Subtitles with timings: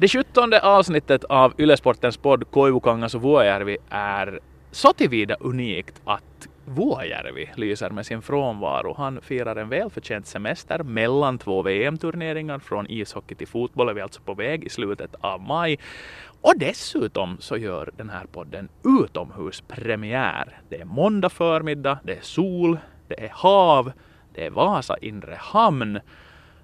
[0.00, 4.40] Det sjuttonde avsnittet av Ylesportens podd Koivukangas och Vuojärvi är
[4.70, 8.94] så tillvida unikt att Vuojärvi lyser med sin frånvaro.
[8.96, 12.58] Han firar en välförtjänt semester mellan två VM-turneringar.
[12.58, 15.78] Från ishockey till fotboll är vi alltså på väg i slutet av maj.
[16.40, 18.68] Och dessutom så gör den här podden
[19.02, 20.60] utomhuspremiär.
[20.68, 22.78] Det är måndag förmiddag, det är sol,
[23.08, 23.92] det är hav,
[24.34, 26.00] det är Vasa inre hamn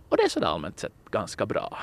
[0.08, 1.78] och det är sådär allmänt sett ganska bra.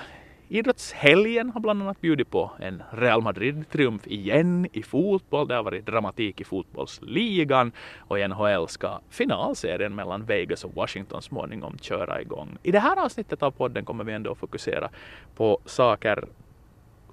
[0.54, 5.48] Idrottshelgen har bland annat bjudit på en Real Madrid-triumf igen i fotboll.
[5.48, 11.22] Det har varit dramatik i fotbollsligan och i NHL ska finalserien mellan Vegas och Washington
[11.22, 12.58] småningom köra igång.
[12.64, 14.90] I det här avsnittet av podden kommer vi ändå fokusera
[15.36, 16.24] på saker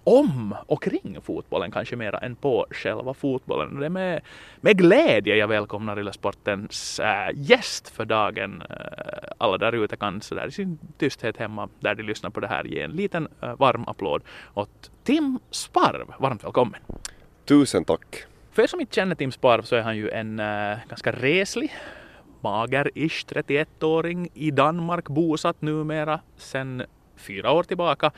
[0.08, 3.80] om och kring fotbollen kanske mera än på själva fotbollen.
[3.80, 4.20] Det är med,
[4.60, 8.62] med glädje jag välkomnar Yle Sportens äh, gäst för dagen.
[8.70, 8.76] Äh,
[9.38, 12.64] alla där ute kan sådär i sin tysthet hemma där de lyssnar på det här
[12.64, 14.22] ge en liten äh, varm applåd
[14.54, 16.14] åt Tim Sparv.
[16.18, 16.80] Varmt välkommen!
[17.44, 18.24] Tusen tack!
[18.52, 20.36] För er som inte känner Tim Sparv så är han ju en
[20.88, 21.74] ganska reslig
[22.40, 26.82] mager-ish 31-åring i Danmark bosatt numera sedan
[27.16, 28.10] fyra år tillbaka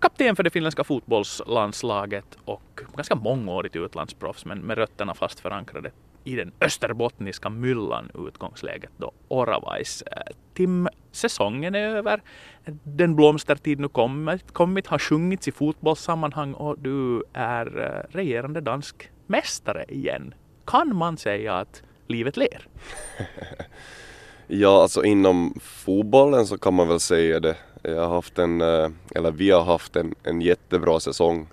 [0.00, 5.90] kapten för det finländska fotbollslandslaget och ganska mångårigt utlandsproffs men med rötterna fast förankrade
[6.24, 10.02] i den österbottniska myllan utgångsläget då Oravais.
[10.54, 12.22] Tim, säsongen är över.
[12.82, 19.10] Den blomstertid nu kommit, kommit har sjungits i fotbollssammanhang och du är eh, regerande dansk
[19.26, 20.34] mästare igen.
[20.66, 22.68] Kan man säga att livet ler?
[24.46, 27.56] ja, alltså inom fotbollen så kan man väl säga det.
[27.88, 31.46] Jag har haft en, eh, eller vi har haft en, en jättebra säsong.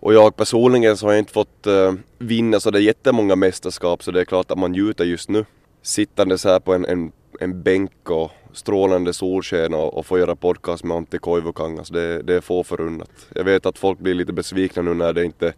[0.00, 4.02] Och jag personligen så har jag inte fått eh, vinna så det är jättemånga mästerskap
[4.02, 5.44] så det är klart att man njuter just nu.
[5.82, 10.36] Sittande så här på en, en, en bänk och strålande solsken och, och få göra
[10.36, 13.10] podcast med Antti Koivukangas, det, det är få förunnat.
[13.34, 15.54] Jag vet att folk blir lite besvikna nu när det inte är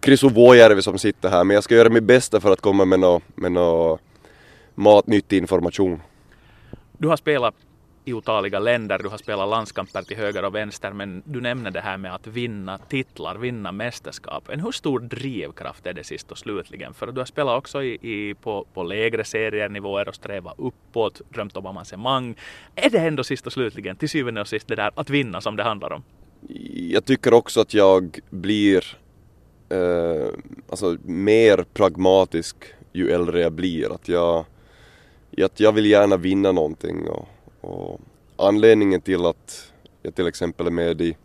[0.00, 3.00] Krisu Vuojärvi som sitter här men jag ska göra mitt bästa för att komma med
[3.00, 3.98] någon med nå
[4.74, 6.02] matnyttig information.
[6.98, 7.54] Du har spelat
[8.14, 11.96] otaliga länder, du har spelat landskamper till höger och vänster, men du nämner det här
[11.96, 14.48] med att vinna titlar, vinna mästerskap.
[14.48, 16.94] En hur stor drivkraft är det sist och slutligen?
[16.94, 21.56] För du har spelat också i, i, på, på lägre serienivåer och strävat uppåt, drömt
[21.56, 22.34] om avancemang.
[22.74, 25.56] Är det ändå sist och slutligen, till syvende och sist, det där att vinna som
[25.56, 26.02] det handlar om?
[26.72, 28.96] Jag tycker också att jag blir
[29.68, 30.28] eh,
[30.70, 32.56] alltså mer pragmatisk
[32.92, 33.94] ju äldre jag blir.
[33.94, 34.44] Att jag,
[35.42, 37.28] att jag vill gärna vinna någonting och
[37.66, 38.00] och
[38.36, 39.72] anledningen till att
[40.02, 41.16] jag till exempel är med i,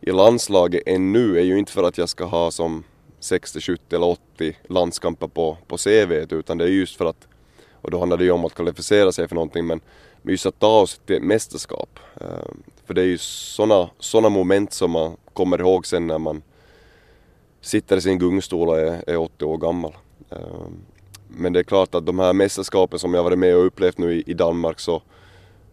[0.00, 2.84] i landslaget ännu är ju inte för att jag ska ha som
[3.20, 7.28] 60, 70 eller 80 landskamper på, på CV utan det är just för att,
[7.72, 9.80] och då handlar det ju om att kvalificera sig för någonting men
[10.22, 11.98] just att ta oss till ett mästerskap.
[12.20, 12.26] Eh,
[12.86, 16.42] för det är ju sådana såna moment som man kommer ihåg sen när man
[17.60, 19.96] sitter i sin gungstol och är, är 80 år gammal.
[20.30, 20.66] Eh,
[21.28, 24.14] men det är klart att de här mästerskapen som jag varit med och upplevt nu
[24.14, 25.02] i, i Danmark så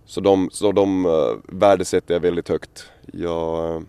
[0.09, 1.11] så de, så de eh,
[1.43, 2.91] värdesätter jag väldigt högt.
[3.13, 3.81] Jag, eh,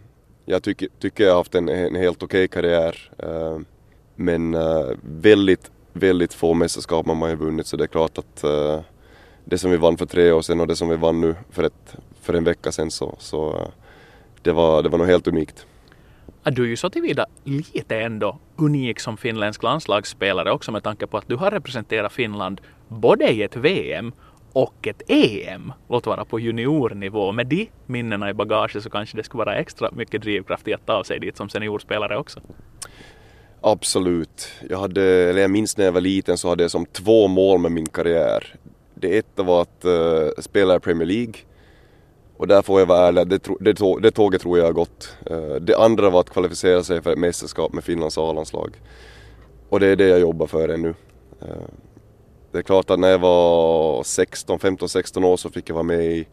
[0.45, 3.11] jag tycker, tycker jag har haft en, en helt okej okay karriär.
[3.19, 3.59] Eh,
[4.17, 4.57] men
[5.03, 8.45] väldigt, väldigt få mästerskap har man ju vunnit så det är klart att
[9.45, 11.63] det som vi vann för tre år sedan och det som vi vann nu för,
[11.63, 13.69] ett, för en vecka sedan så, så
[14.43, 15.67] det, var, det var nog helt unikt.
[16.45, 21.19] Du är ju så tillvida lite ändå unik som finländsk landslagsspelare också med tanke på
[21.19, 24.13] att du har representerat Finland både i ett VM
[24.53, 27.33] och ett EM, låt vara på juniornivå.
[27.33, 30.87] Med de minnena i bagaget så kanske det skulle vara extra mycket drivkraft i att
[30.87, 32.41] ta sig dit som seniorspelare också.
[33.61, 34.49] Absolut.
[34.69, 37.61] Jag, hade, eller jag minns när jag var liten så hade jag som två mål
[37.61, 38.55] med min karriär.
[38.95, 41.35] Det ena var att uh, spela i Premier League
[42.37, 45.17] och där får jag vara ärlig, det, det, det tåget tror jag har gått.
[45.31, 48.77] Uh, det andra var att kvalificera sig för ett mästerskap med Finlands A-landslag.
[49.69, 50.89] Och det är det jag jobbar för ännu.
[51.43, 51.49] Uh,
[52.53, 55.85] det är klart att när jag var 16, 15, 16 år så fick jag vara
[55.85, 56.27] med i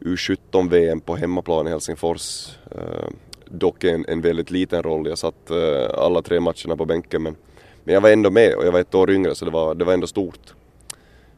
[0.00, 2.56] U17-VM på hemmaplan i Helsingfors.
[2.70, 3.08] Eh,
[3.44, 7.36] dock en, en väldigt liten roll, jag satt eh, alla tre matcherna på bänken men,
[7.84, 9.84] men jag var ändå med och jag var ett år yngre så det var, det
[9.84, 10.54] var ändå stort.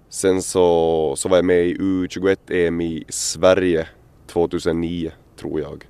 [0.08, 3.86] Sen så, så var jag med i U21-EM i Sverige
[4.26, 5.86] 2009 tror jag.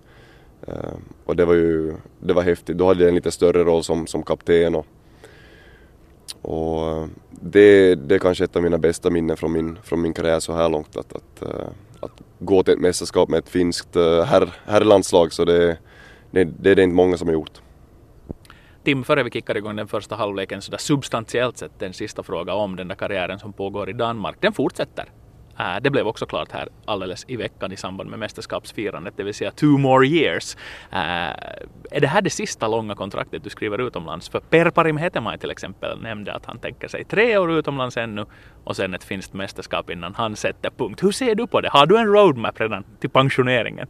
[0.67, 0.95] Eh,
[1.25, 2.79] och det var ju det var häftigt.
[2.79, 4.87] Då hade jag en lite större roll som, som kapten och,
[6.43, 10.15] och eh, det, det är kanske ett av mina bästa minnen från min, från min
[10.15, 10.97] karriär så här långt.
[10.97, 11.69] Att, att, eh,
[12.01, 15.79] att gå till ett mästerskap med ett finskt eh, herr, herrlandslag så det,
[16.31, 17.61] det, det är det inte många som har gjort.
[18.85, 22.55] Tim, före vi kickar igång den första halvleken så där substantiellt sett en sista fråga
[22.55, 24.37] om den där karriären som pågår i Danmark.
[24.41, 25.05] Den fortsätter.
[25.59, 29.35] Äh, det blev också klart här alldeles i veckan i samband med mästerskapsfirandet, det vill
[29.35, 30.57] säga two more years.
[30.93, 30.99] Äh,
[31.91, 34.29] är det här det sista långa kontraktet du skriver utomlands?
[34.29, 35.01] För Per-Parim
[35.41, 38.27] till exempel nämnde att han tänker sig tre år utomlands ännu
[38.65, 41.03] och sen ett finskt mästerskap innan han sätter punkt.
[41.03, 41.69] Hur ser du på det?
[41.69, 43.89] Har du en roadmap redan till pensioneringen?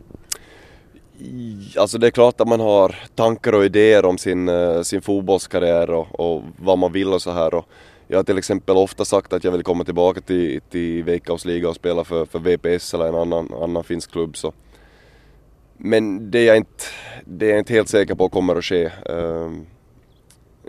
[1.77, 5.91] Alltså det är klart att man har tankar och idéer om sin, eh, sin fotbollskarriär
[5.91, 7.55] och, och vad man vill och så här.
[7.55, 7.69] Och
[8.11, 11.75] jag har till exempel ofta sagt att jag vill komma tillbaka till, till Veikkausliga och
[11.75, 14.37] spela för, för VPS eller en annan, annan finsk klubb.
[14.37, 14.53] Så.
[15.77, 16.85] Men det är, jag inte,
[17.25, 18.91] det är jag inte helt säker på kommer att ske.
[19.07, 19.67] Ehm,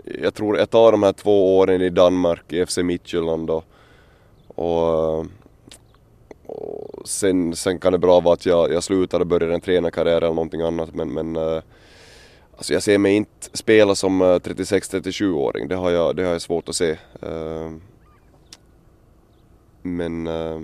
[0.04, 3.64] jag tror jag tar de här två åren i Danmark i FC Midtjylland och,
[4.46, 5.26] och,
[6.46, 10.16] och sen, sen kan det bra vara att jag, jag slutar och börjar en tränarkarriär
[10.16, 11.62] eller någonting annat men, men eh,
[12.62, 16.42] Alltså jag ser mig inte spela som eh, 36-37-åring, det, har jag, det har jag
[16.42, 16.90] svårt att se.
[17.22, 17.70] Eh,
[19.82, 20.60] men eh,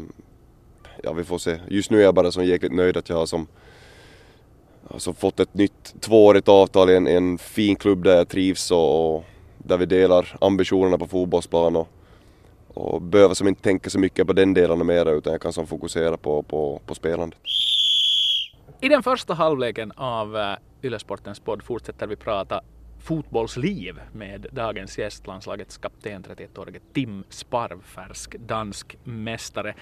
[1.03, 1.59] ja, vi får se.
[1.69, 3.47] Just nu är jag bara så jäkligt nöjd att jag har som
[4.91, 9.17] alltså fått ett nytt tvåårigt avtal i en, en fin klubb där jag trivs och,
[9.17, 9.25] och
[9.59, 11.89] där vi delar ambitionerna på fotbollsplanen och,
[12.75, 15.67] och behöver som inte tänka så mycket på den delen mera utan jag kan som
[15.67, 17.39] fokusera på, på, på spelandet.
[18.81, 20.37] I den första halvleken av
[20.83, 22.61] Ylesportens podd fortsätter vi prata
[22.99, 29.75] fotbollsliv med dagens gäst, landslagets kapten, 31-årige Tim Sparvfärsk, dansk mästare.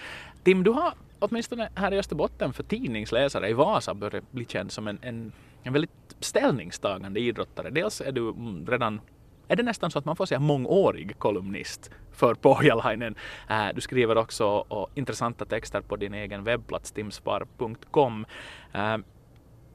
[0.42, 4.88] Tim, du har åtminstone här i Österbotten för tidningsläsare i Vasa börjat bli känd som
[4.88, 5.32] en, en,
[5.62, 7.70] en väldigt ställningstagande idrottare.
[7.70, 8.34] Dels är du
[8.68, 9.00] redan
[9.48, 13.14] är det nästan så att man får säga mångårig kolumnist för Pohjalainen.
[13.50, 18.26] Äh, du skriver också intressanta texter på din egen webbplats timspar.com.
[18.72, 18.96] Äh,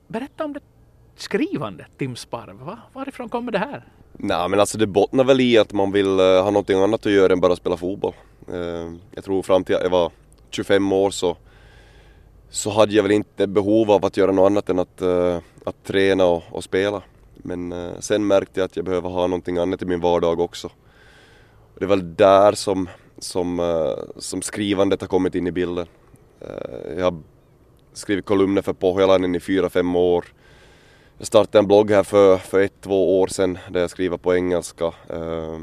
[0.07, 0.59] berätta om det
[1.21, 2.59] skrivande Tim Sparv.
[2.65, 2.77] Va?
[2.93, 3.83] Varifrån kommer det här?
[4.13, 7.11] Nej men alltså det bottnar väl i att man vill eh, ha någonting annat att
[7.11, 8.13] göra än bara spela fotboll.
[8.47, 10.11] Eh, jag tror fram till jag var
[10.49, 11.37] 25 år så,
[12.49, 15.83] så hade jag väl inte behov av att göra något annat än att, eh, att
[15.83, 17.01] träna och, och spela.
[17.35, 20.69] Men sen märkte jag att jag behöver ha någonting annat i min vardag också.
[21.79, 22.89] Det är väl där som,
[23.19, 23.61] som,
[24.17, 25.87] som skrivandet har kommit in i bilden.
[26.97, 27.19] jag har
[27.93, 30.25] skrivit kolumner för Pohjalainen i fyra fem år.
[31.21, 34.35] Jag startade en blogg här för, för ett, två år sedan där jag skriver på
[34.35, 34.85] engelska.
[35.09, 35.59] Eh,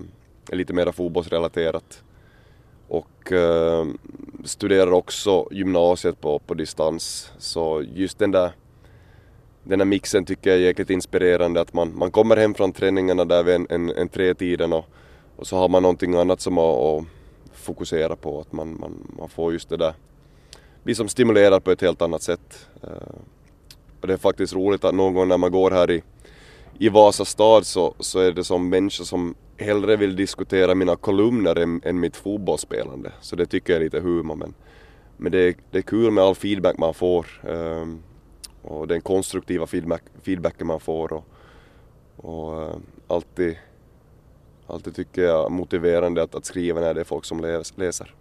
[0.52, 2.02] lite mer fotbollsrelaterat.
[2.88, 3.86] Och eh,
[4.44, 7.32] studerar också gymnasiet på, på distans.
[7.38, 8.52] Så just den där,
[9.62, 11.60] den där mixen tycker jag är jäkligt inspirerande.
[11.60, 14.84] Att man, man kommer hem från träningarna där vid en, en, en tretiden och,
[15.36, 17.04] och så har man någonting annat som att, att
[17.52, 18.40] fokusera på.
[18.40, 19.94] Att man, man, man får just det där,
[20.82, 22.68] blir som stimulerad på ett helt annat sätt.
[22.82, 23.18] Eh,
[24.00, 26.02] och det är faktiskt roligt att någon gång när man går här i,
[26.78, 31.58] i Vasa stad så, så är det som människor som hellre vill diskutera mina kolumner
[31.58, 33.12] än, än mitt fotbollsspelande.
[33.20, 34.54] Så det tycker jag är lite humor men,
[35.16, 37.26] men det, är, det är kul med all feedback man får.
[37.42, 38.02] Um,
[38.62, 41.24] och den konstruktiva feedback, feedbacken man får och,
[42.16, 43.56] och uh, alltid,
[44.66, 48.14] alltid tycker jag motiverande att, att skriva när det är folk som läser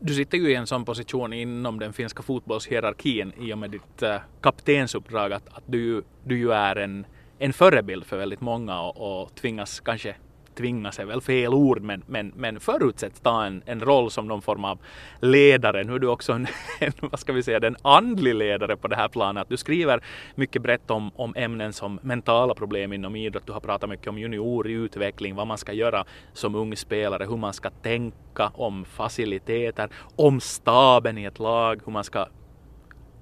[0.00, 4.02] du sitter ju i en sån position inom den finska fotbollshierarkin i och med ditt
[4.02, 7.06] äh, kaptensuppdrag att, att du, du ju är en,
[7.38, 10.16] en förebild för väldigt många och, och tvingas kanske
[10.54, 14.42] tvingas är väl fel ord, men, men, men förutsätts ta en, en roll som någon
[14.42, 14.78] form av
[15.20, 15.84] ledare.
[15.84, 16.46] Nu är du också en,
[16.80, 19.46] en, vad ska vi säga, en andlig ledare på det här planet.
[19.48, 20.04] Du skriver
[20.34, 23.46] mycket brett om, om ämnen som mentala problem inom idrott.
[23.46, 27.52] Du har pratat mycket om juniorutveckling, vad man ska göra som ung spelare, hur man
[27.52, 32.26] ska tänka om faciliteter, om staben i ett lag, hur man ska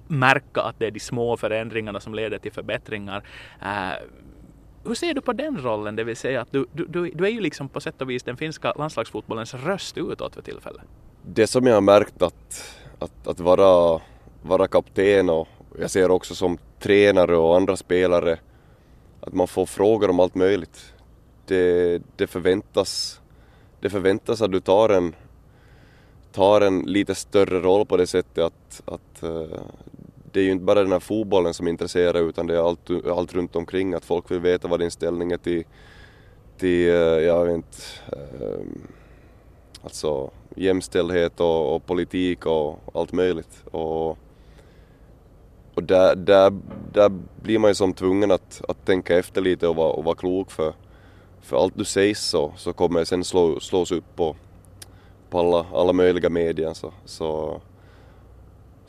[0.07, 3.23] märka att det är de små förändringarna som leder till förbättringar.
[3.61, 3.93] Uh,
[4.83, 7.41] hur ser du på den rollen, det vill säga att du, du, du, är ju
[7.41, 10.81] liksom på sätt och vis den finska landslagsfotbollens röst utåt för tillfället?
[11.23, 14.01] Det som jag har märkt att, att, att vara,
[14.41, 15.47] vara kapten och
[15.79, 18.39] jag ser också som tränare och andra spelare
[19.21, 20.93] att man får frågor om allt möjligt.
[21.45, 23.21] Det, det, förväntas,
[23.79, 25.15] det förväntas att du tar en,
[26.31, 29.59] tar en lite större roll på det sättet att, att eh,
[30.33, 33.33] det är ju inte bara den här fotbollen som intresserar utan det är allt, allt
[33.33, 35.63] runt omkring att folk vill veta vad din ställning är till,
[36.57, 38.59] till eh, jag vet inte, eh,
[39.83, 43.63] alltså jämställdhet och, och, politik och allt möjligt.
[43.71, 44.17] Och,
[45.73, 46.53] och där, där,
[46.93, 50.15] där blir man ju som tvungen att, att tänka efter lite och vara, och vara
[50.15, 50.73] klok för,
[51.41, 54.35] för allt du säger så, så kommer sen slå, slås upp på,
[55.29, 56.73] på alla, alla möjliga medier.
[56.73, 57.61] Så, så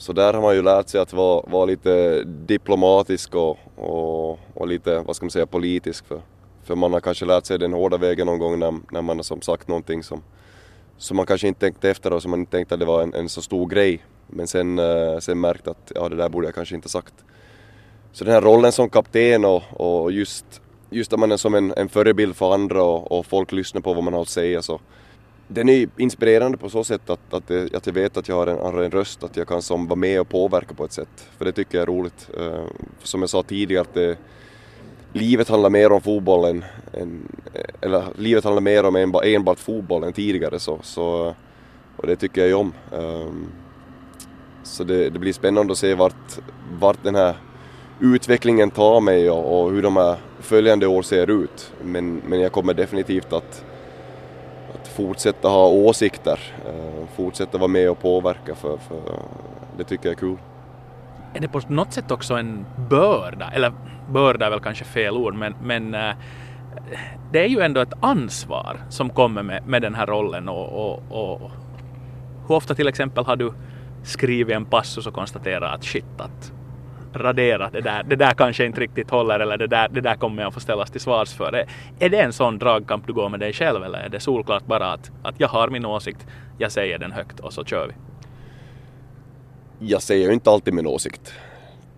[0.00, 4.69] så där har man ju lärt sig att vara, vara lite diplomatisk och, och, och,
[4.69, 6.07] lite, vad ska man säga, politisk.
[6.07, 6.21] För,
[6.64, 9.23] för man har kanske lärt sig den hårda vägen någon gång när, när man har
[9.23, 10.23] som sagt någonting som,
[10.97, 13.14] som man kanske inte tänkte efter och som man inte tänkte att det var en,
[13.14, 14.04] en så stor grej.
[14.26, 17.14] Men sen, eh, sen märkt att ja, det där borde jag kanske inte sagt.
[18.12, 21.75] Så den här rollen som kapten och, och just, just att man är som en,
[21.76, 24.80] en förebild för andra och, och folk lyssnar på vad man har att säga så
[25.52, 28.47] den är inspirerande på så sätt att, att, det, att jag vet att jag har
[28.47, 31.28] en, har en röst, att jag kan som vara med och påverka på ett sätt.
[31.38, 32.30] För det tycker jag är roligt.
[32.40, 32.64] Uh,
[33.02, 34.16] som jag sa tidigare, att det,
[35.12, 37.28] livet handlar mer om fotbollen, än,
[37.80, 41.35] eller livet handlar mer om enbart, enbart fotboll än tidigare så, så,
[41.97, 42.73] och det tycker jag ju om.
[42.92, 43.47] Um,
[44.62, 46.38] så det, det, blir spännande att se vart,
[46.80, 47.35] vart den här
[48.00, 51.73] utvecklingen tar mig och, och hur de här följande år ser ut.
[51.85, 53.64] Men, men jag kommer definitivt att
[55.00, 59.00] fortsätta ha åsikter, eh, fortsätta vara med och påverka för, för
[59.76, 60.37] det tycker jag är kul.
[61.35, 63.73] Är det på något sätt också en börda, eller
[64.12, 66.14] börda är väl kanske fel ord, men, men eh,
[67.33, 71.02] det är ju ändå ett ansvar som kommer med, med den här rollen och, och,
[71.11, 71.50] och
[72.49, 73.52] hur ofta till exempel har du
[74.02, 76.52] skrivit en passus och konstaterat att shit, att
[77.12, 80.43] radera det där, det där kanske inte riktigt håller eller det där, det där kommer
[80.43, 81.52] jag få ställas till svars för.
[81.52, 81.67] Är,
[81.99, 84.93] är det en sån dragkamp du går med dig själv eller är det solklart bara
[84.93, 86.26] att, att jag har min åsikt,
[86.59, 87.95] jag säger den högt och så kör vi?
[89.87, 91.33] Jag säger ju inte alltid min åsikt.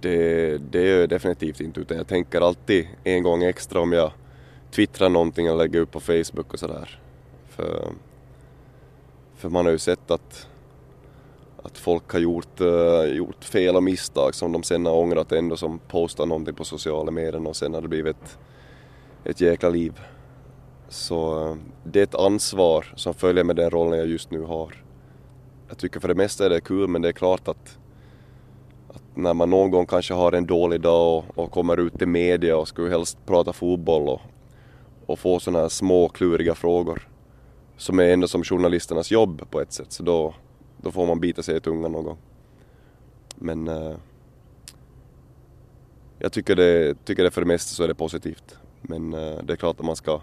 [0.00, 4.11] Det, det gör jag definitivt inte utan jag tänker alltid en gång extra om jag
[4.71, 6.99] twittrar någonting eller lägger upp på Facebook och sådär.
[7.49, 7.88] För,
[9.37, 10.49] för man har ju sett att
[11.62, 15.57] att folk har gjort, uh, gjort fel och misstag som de sen har ångrat ändå
[15.57, 18.38] som postar någonting på sociala medier och sen har det blivit ett,
[19.25, 20.00] ett jäkla liv.
[20.88, 24.75] Så uh, det är ett ansvar som följer med den rollen jag just nu har.
[25.69, 27.78] Jag tycker för det mesta är det kul men det är klart att,
[28.88, 32.09] att när man någon gång kanske har en dålig dag och, och kommer ut till
[32.09, 34.21] media och skulle helst prata fotboll och,
[35.07, 37.09] och få sådana här små kluriga frågor
[37.76, 40.35] som är ändå som journalisternas jobb på ett sätt så då,
[40.82, 42.18] då får man bita sig i tungan någon gång.
[43.34, 43.94] Men eh,
[46.18, 48.58] jag tycker det, tycker det för det mesta så är det positivt.
[48.80, 50.20] Men eh, det är klart att man ska,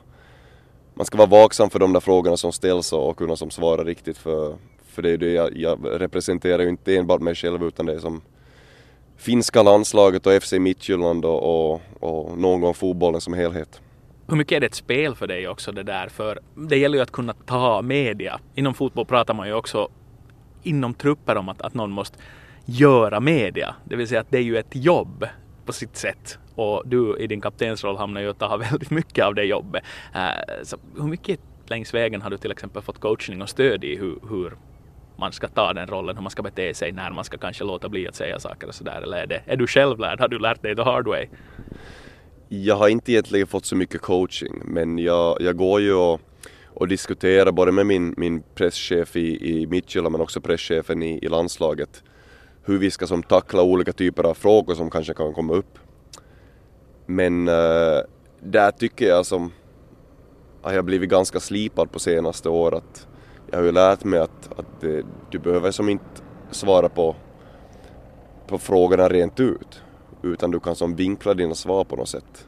[0.94, 3.84] man ska vara vaksam för de där frågorna som ställs och, och kunna som svara
[3.84, 7.86] riktigt för, för det är det jag, jag representerar ju inte enbart mig själv utan
[7.86, 8.22] det är som
[9.18, 13.82] finska landslaget och FC Midtjylland och, och, och någon gång fotbollen som helhet.
[14.28, 16.08] Hur mycket är det ett spel för dig också det där?
[16.08, 18.40] För det gäller ju att kunna ta media.
[18.56, 19.90] Inom fotboll pratar man ju också
[20.64, 22.18] inom trupper om att, att någon måste
[22.66, 23.76] göra media.
[23.84, 25.26] Det vill säga att det är ju ett jobb
[25.66, 26.38] på sitt sätt.
[26.56, 29.84] Och du i din kaptensroll hamnar ju att ta väldigt mycket av det jobbet.
[30.16, 33.96] Uh, så hur mycket längs vägen har du till exempel fått coachning och stöd i
[33.96, 34.54] hur, hur
[35.16, 37.90] man ska ta den rollen, hur man ska bete sig, när man ska kanske låta
[37.90, 39.02] bli att säga saker och sådär?
[39.02, 40.20] Eller är, det, är du självlärd?
[40.20, 41.28] Har du lärt dig the hard way?
[42.48, 46.22] Jag har inte egentligen fått så mycket coaching, men jag, jag går ju och
[46.74, 51.28] och diskutera både med min, min presschef i, i Midtjylland men också presschefen i, i
[51.28, 52.04] landslaget
[52.64, 55.80] hur vi ska som tackla olika typer av frågor som kanske kan komma upp.
[57.06, 58.00] Men äh,
[58.40, 59.52] där tycker jag som
[60.62, 63.08] att jag blivit ganska slipad på senaste året.
[63.52, 66.06] Jag har ju lärt mig att, att det, du behöver som inte
[66.52, 67.16] svara på,
[68.48, 69.82] på frågorna rent ut
[70.24, 72.48] utan du kan som vinkla dina svar på något sätt.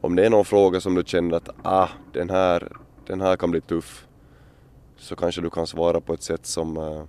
[0.00, 2.68] Om det är någon fråga som du känner att ah, den här
[3.06, 4.06] den här kan bli tuff
[4.96, 7.02] så kanske du kan svara på ett sätt som, eh,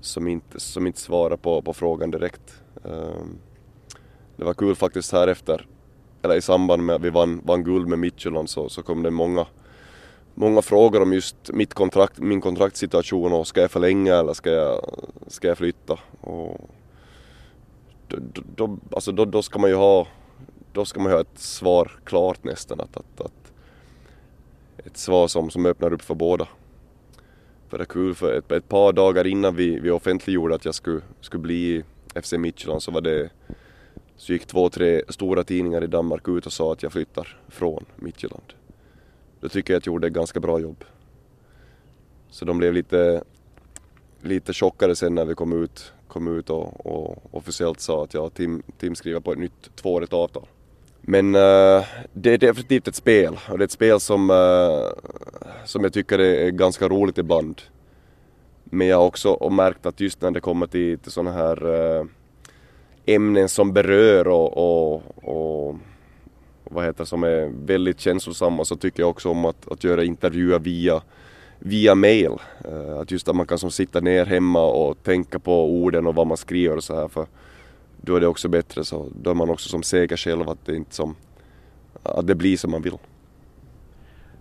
[0.00, 2.62] som, inte, som inte svarar på, på frågan direkt.
[2.84, 3.38] Ehm,
[4.36, 5.66] det var kul faktiskt här efter,
[6.22, 9.10] eller i samband med att vi vann, vann guld med Midtjylland så, så kom det
[9.10, 9.46] många,
[10.34, 15.00] många frågor om just mitt kontrakt, min kontraktsituation och ska jag förlänga eller ska jag,
[15.26, 15.98] ska jag flytta?
[16.20, 16.70] Och
[18.08, 20.06] då, då, alltså då, då ska man ju ha
[20.72, 23.45] då ska man ha ett svar klart nästan att, att, att
[24.86, 26.48] ett svar som, som öppnar upp för båda.
[27.68, 30.74] För det är kul, för ett, ett par dagar innan vi, vi offentliggjorde att jag
[30.74, 31.84] skulle, skulle bli
[32.22, 33.30] FC Midtjylland så var det
[34.16, 37.84] så gick två, tre stora tidningar i Danmark ut och sa att jag flyttar från
[37.96, 38.52] Midtjylland.
[39.40, 40.84] Då tycker jag att jag gjorde ett ganska bra jobb.
[42.30, 43.24] Så de blev lite,
[44.22, 48.24] lite chockade sen när vi kom ut, kom ut och, och officiellt sa att jag
[48.24, 50.46] och Tim, Tim skriver på ett nytt tvåårigt avtal.
[51.08, 54.90] Men uh, det är definitivt ett spel och det är ett spel som, uh,
[55.64, 57.62] som jag tycker är ganska roligt ibland.
[58.64, 62.06] Men jag har också märkt att just när det kommer till, till sådana här uh,
[63.06, 65.76] ämnen som berör och, och, och,
[66.64, 70.58] vad heter som är väldigt känslosamma så tycker jag också om att, att göra intervjuer
[70.58, 71.02] via,
[71.58, 72.32] via mail.
[73.00, 76.26] att just att man kan som sitta ner hemma och tänka på orden och vad
[76.26, 77.08] man skriver och så här.
[77.08, 77.26] För,
[78.06, 80.76] då är det också bättre så då är man också som säker själv att det
[80.76, 81.16] inte som
[82.02, 82.98] att det blir som man vill.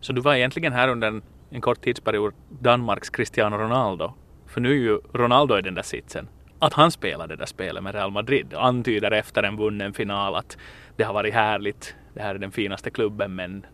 [0.02, 4.14] Så du var egentligen här under en en kort tidsperiod Danmarks Cristiano Ronaldo.
[4.48, 6.28] För nu är ju Ronaldo i den där sitsen.
[6.60, 10.58] Att han spelar det där spelet med Real Madrid antyder efter en vunnen final att
[10.96, 11.96] det har varit härligt.
[12.14, 13.66] Det här är den finaste klubben men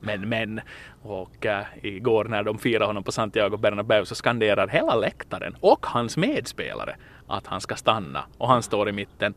[0.00, 0.60] men, men.
[1.02, 5.86] Och äh, igår när de firade honom på Santiago Bernabéu så skanderar hela läktaren och
[5.86, 9.34] hans medspelare att han ska stanna och han står i mitten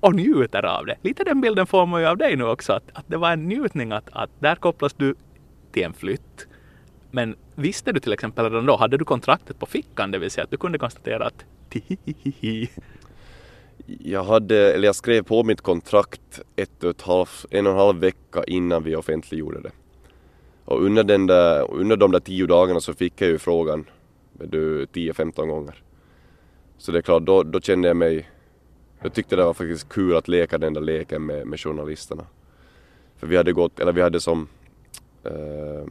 [0.00, 0.96] och njuter av det.
[1.02, 3.48] Lite den bilden får man ju av dig nu också, att, att det var en
[3.48, 5.14] njutning att, att där kopplas du
[5.72, 6.46] till en flytt.
[7.10, 10.44] Men visste du till exempel redan då, hade du kontraktet på fickan, det vill säga
[10.44, 12.70] att du kunde konstatera att tihihihi.
[13.86, 17.78] Jag, hade, eller jag skrev på mitt kontrakt ett och ett halv, en och en
[17.78, 19.70] halv vecka innan vi offentliggjorde det.
[20.64, 23.84] Och under, den där, under de där tio dagarna så fick jag ju frågan
[24.38, 25.82] 10-15 gånger.
[26.78, 28.28] Så det är klart, då, då kände jag mig...
[29.02, 32.26] Jag tyckte det var faktiskt kul att leka den där leken med, med journalisterna.
[33.16, 34.48] För vi hade gått, eller vi hade som
[35.24, 35.86] eh,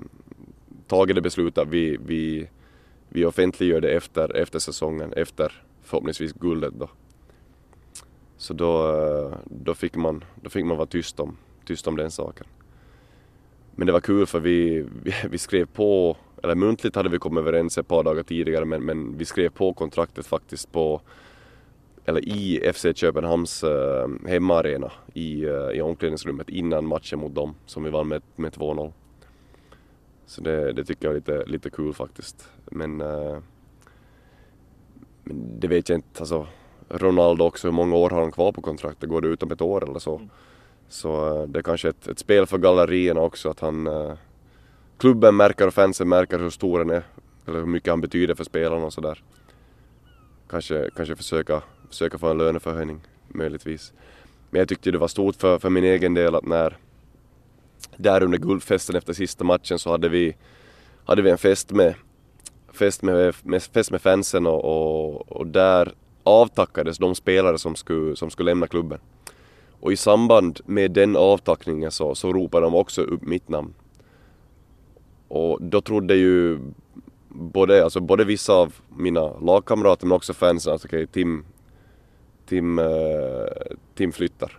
[0.87, 2.49] tagit det beslutet att vi, vi,
[3.09, 6.89] vi offentliggör det efter, efter säsongen, efter förhoppningsvis guldet då.
[8.37, 12.11] Så då, eh, då, fick man, då fick man vara tyst om, tyst om den
[12.11, 12.47] saken.
[13.81, 17.41] Men det var kul för vi, vi, vi, skrev på, eller muntligt hade vi kommit
[17.41, 21.01] överens ett par dagar tidigare men, men vi skrev på kontraktet faktiskt på,
[22.05, 27.83] eller i FC Köpenhamns äh, hemmaarena i, äh, i omklädningsrummet innan matchen mot dem som
[27.83, 28.91] vi vann med, med 2-0.
[30.25, 32.49] Så det, det, tycker jag är lite, lite kul faktiskt.
[32.65, 33.37] Men, äh,
[35.23, 36.47] men det vet jag inte, alltså
[36.89, 39.09] Ronaldo också, hur många år har han kvar på kontraktet?
[39.09, 40.15] Går det ut om ett år eller så?
[40.15, 40.29] Mm.
[40.91, 44.13] Så eh, det är kanske ett, ett spel för gallerierna också att han eh,
[44.97, 47.03] klubben märker och fansen märker hur stor han är
[47.47, 49.23] eller hur mycket han betyder för spelarna och sådär.
[50.49, 53.93] Kanske, kanske försöka, försöka få en löneförhöjning möjligtvis.
[54.49, 56.77] Men jag tyckte det var stort för, för min egen del att när
[57.97, 60.35] där under guldfesten efter sista matchen så hade vi,
[61.05, 61.95] hade vi en fest med,
[62.73, 65.93] fest med, med, fest med fansen och, och, och där
[66.23, 68.99] avtackades de spelare som skulle, som skulle lämna klubben.
[69.81, 73.73] Och i samband med den avtackningen så, så ropade de också upp mitt namn.
[75.27, 76.59] Och då trodde ju
[77.29, 81.45] både, alltså både vissa av mina lagkamrater men också fansen att okej, okay, Tim,
[82.45, 83.45] Tim, uh,
[83.95, 84.57] Tim flyttar.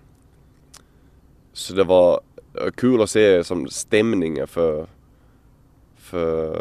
[1.53, 2.21] Så det var
[2.55, 4.87] eh, kul att se som stämningen för,
[5.97, 6.57] för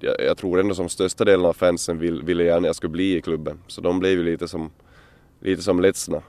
[0.00, 3.16] jag, jag tror ändå som största delen av fansen vill, ville gärna jag skulle bli
[3.16, 3.58] i klubben.
[3.66, 4.70] Så de blev ju lite som,
[5.40, 6.22] lite som ledsna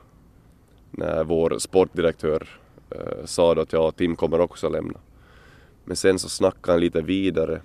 [0.91, 2.47] när vår sportdirektör
[2.89, 4.99] eh, sa då att ja, Tim kommer också att lämna.
[5.85, 7.61] Men sen så snackade han lite vidare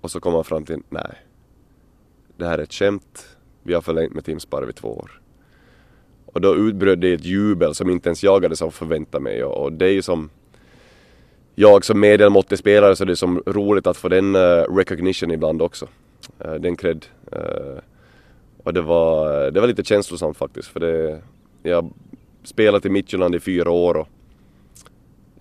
[0.00, 1.22] och så kom han fram till nej,
[2.36, 5.20] det här är ett skämt, vi har förlängt med Tim Sparv i två år.
[6.26, 9.72] Och då utbröt det ett jubel som inte ens jag hade förväntat mig och, och
[9.72, 10.30] det är ju som
[11.54, 15.62] jag som medelmåttig spelare så det är som roligt att få den uh, recognition ibland
[15.62, 15.88] också.
[16.44, 17.06] Uh, den cred.
[17.32, 17.78] Uh,
[18.64, 21.20] och det var, det var lite känslosamt faktiskt för det,
[21.66, 21.90] jag har
[22.42, 24.08] spelat i Midtjylland i fyra år och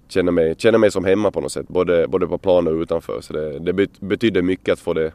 [0.07, 3.21] känner mig, känner mig som hemma på något sätt, både, både på plan och utanför.
[3.21, 5.11] Så det, det betydde mycket att få det,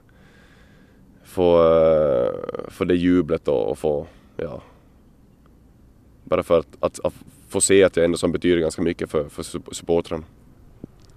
[1.24, 4.62] få, eh, få det jublet och, och få, ja,
[6.24, 7.14] bara för att, att, att,
[7.48, 9.42] få se att jag ändå som betyder ganska mycket för, för
[9.74, 10.24] supportrarna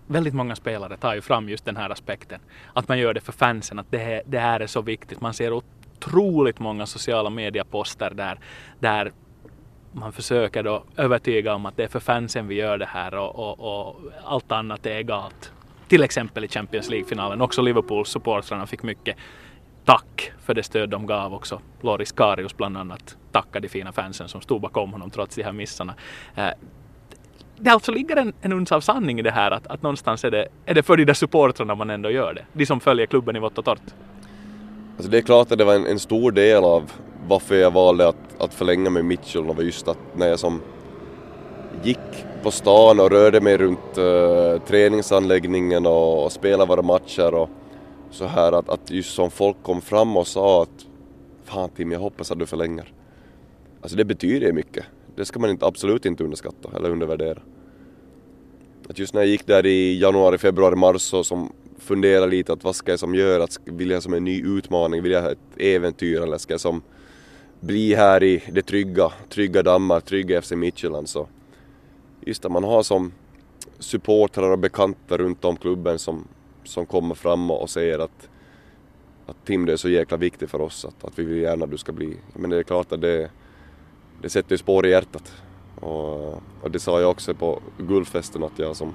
[0.08, 2.40] väldigt många spelare tar ju fram just den här aspekten.
[2.74, 5.22] Att man gör det för fansen, att det, det här är så viktigt.
[5.22, 8.40] Man ser otroligt många sociala medieposter där,
[8.80, 9.12] där
[9.94, 13.40] man försöker då övertyga om att det är för fansen vi gör det här och,
[13.40, 15.52] och, och allt annat är egalt.
[15.88, 17.42] Till exempel i Champions League-finalen.
[17.42, 19.18] Också Liverpools supportrarna fick mycket
[19.86, 21.62] tack för det stöd de gav också.
[21.82, 25.52] Loris Karius bland annat tackade de fina fansen som stod bakom honom trots de här
[25.52, 25.94] missarna.
[26.36, 26.50] Eh,
[27.58, 30.32] det alltså ligger en, en uns av sanning i det här att, att någonstans är
[30.32, 32.46] det, är det för de där supportrarna man ändå gör det.
[32.54, 33.94] De som följer klubben i vått och torrt.
[34.96, 36.92] Alltså det är klart att det var en, en stor del av
[37.28, 40.62] varför jag valde att, att förlänga med Mitchell var just att när jag som
[41.84, 47.50] gick på stan och rörde mig runt uh, träningsanläggningen och, och spelade våra matcher och
[48.12, 50.88] så här att, att just som folk kom fram och sa att
[51.44, 52.94] Fan Tim, jag hoppas att du förlänger.
[53.82, 54.86] Alltså det betyder mycket.
[55.16, 57.42] Det ska man inte, absolut inte underskatta eller undervärdera.
[58.90, 62.64] Att just när jag gick där i januari, februari, mars så som funderade lite att
[62.64, 63.48] vad ska jag som göra?
[63.66, 66.82] vill jag som en ny utmaning, vill jag ha ett äventyr eller ska jag som
[67.64, 71.28] bli här i det trygga, trygga dammar, trygga FC Midtjylland så
[72.22, 73.12] just att man har som
[73.80, 76.28] supportrar och bekanta runt om klubben som,
[76.64, 78.30] som kommer fram och säger att,
[79.26, 81.72] att Tim det är så jäkla viktig för oss att, att vi vill gärna att
[81.72, 82.18] du ska bli.
[82.34, 83.30] Men det är klart att det,
[84.22, 85.34] det sätter ju spår i hjärtat.
[85.80, 88.94] Och, och det sa jag också på guldfesten att jag som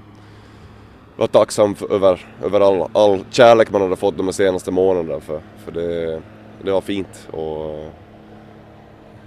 [1.17, 5.41] var tacksam för, över, över all, all kärlek man hade fått de senaste månaderna för,
[5.65, 6.23] för det,
[6.63, 7.93] det var fint och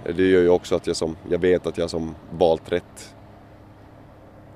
[0.04, 3.14] det gör ju också att jag, som, jag vet att jag som valt rätt.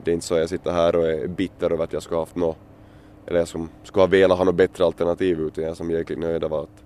[0.04, 2.16] Det är inte så att jag sitter här och är bitter över att jag skulle
[2.16, 2.56] ha haft något,
[3.26, 6.18] eller jag som skulle ha velat ha något bättre alternativ utan jag är som jäkligt
[6.18, 6.85] nöjd av att,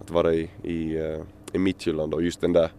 [0.00, 1.20] att vara i, i, eh,
[1.52, 2.70] i Midtjylland och just den där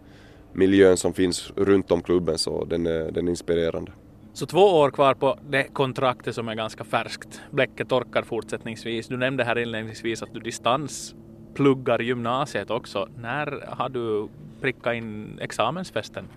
[0.54, 3.92] miljön som finns runt om klubben så den är, den är inspirerande.
[4.34, 7.42] Så två år kvar på det kontraktet som är ganska färskt.
[7.52, 9.08] Bläcket torkar fortsättningsvis.
[9.08, 13.10] Du nämnde här inledningsvis att du distanspluggar gymnasiet också.
[13.18, 14.28] När har du
[14.62, 16.28] pricka in examensfesten?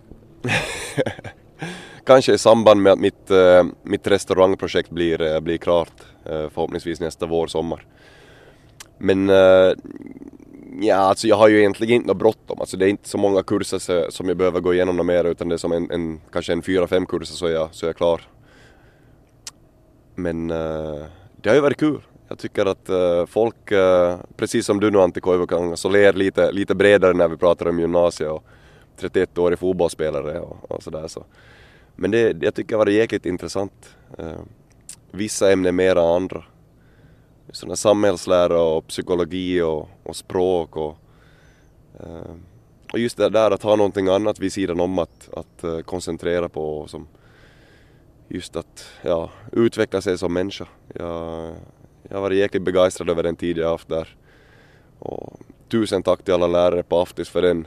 [2.04, 5.92] Kanske i samband med att mitt, eh, mitt restaurangprojekt blir, eh, blir klart
[6.24, 7.86] eh, förhoppningsvis nästa vår, sommar.
[8.98, 9.30] Men
[10.82, 12.60] Ja, alltså jag har ju egentligen inte något bråttom.
[12.60, 15.54] Alltså det är inte så många kurser som jag behöver gå igenom mer utan det
[15.54, 17.96] är som en, en kanske en fyra, fem kurser så är jag, så är jag
[17.96, 18.22] klar.
[20.14, 22.00] Men det har ju varit kul.
[22.30, 26.52] Jag tycker att eh, folk, eh, precis som du nu Antti Koivukanga, så ler lite,
[26.52, 28.44] lite bredare när vi pratar om gymnasiet och
[29.00, 31.08] 31-årig fotbollsspelare och, och sådär.
[31.08, 31.24] Så.
[31.96, 33.96] Men det, jag tycker det har varit jäkligt intressant.
[34.18, 34.40] Eh,
[35.10, 36.44] vissa ämnen mer än andra
[37.52, 40.96] sådana samhällslära och psykologi och, och språk och,
[42.92, 46.78] och just det där att ha någonting annat vid sidan om att, att koncentrera på
[46.78, 47.08] och som
[48.28, 50.66] just att ja, utveckla sig som människa.
[50.94, 51.54] Jag,
[52.10, 54.16] jag har varit jäkligt begeistrad över den tid jag haft där.
[54.98, 57.66] Och tusen tack till alla lärare på Aftis för den,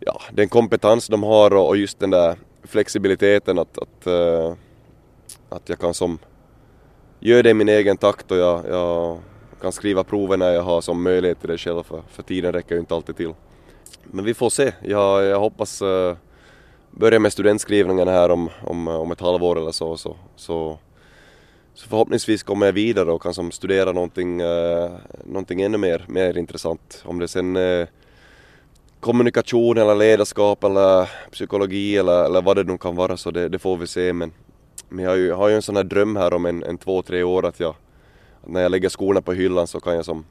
[0.00, 4.54] ja, den kompetens de har och, och just den där flexibiliteten att, att, uh,
[5.48, 6.18] att jag kan som
[7.20, 9.18] göra det i min egen takt och jag, jag
[9.60, 12.74] kan skriva proven när jag har som möjlighet till det själv för, för tiden räcker
[12.74, 13.34] ju inte alltid till.
[14.04, 14.72] Men vi får se.
[14.82, 16.14] Jag, jag hoppas uh,
[16.90, 20.78] börja med studentskrivningen här om, om, om ett halvår eller så, så, så,
[21.74, 24.90] så förhoppningsvis kommer jag vidare och kan som studera någonting, eh,
[25.24, 27.02] någonting ännu mer, mer intressant.
[27.04, 27.88] Om det sen eh,
[29.00, 33.58] kommunikation eller ledarskap eller psykologi eller, eller vad det nu kan vara så det, det
[33.58, 34.32] får vi se men
[34.88, 37.02] men jag har ju, har ju en sån här dröm här om en, en två,
[37.02, 37.74] tre år att jag
[38.42, 40.24] att när jag lägger skorna på hyllan så kan jag som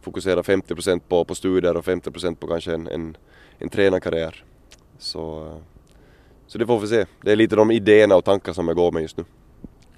[0.00, 3.16] fokusera 50% på, på studier och 50% på kanske en, en,
[3.58, 4.44] en tränarkarriär.
[4.98, 5.56] Så, eh,
[6.46, 7.06] så det får vi se.
[7.22, 9.24] Det är lite de idéerna och tankar som jag går med just nu.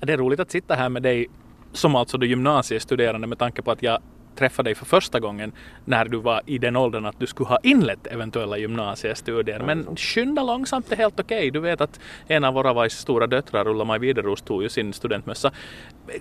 [0.07, 1.27] Det är roligt att sitta här med dig
[1.73, 3.99] som alltså du gymnasiestuderande med tanke på att jag
[4.37, 5.53] träffade dig för första gången
[5.85, 9.61] när du var i den åldern att du skulle ha inlett eventuella gymnasiestudier.
[9.61, 11.39] Men skynda långsamt är helt okej.
[11.39, 11.51] Okay.
[11.51, 15.53] Du vet att en av våra stora döttrar, Ulla-Maj Wideros, tog ju sin studentmössa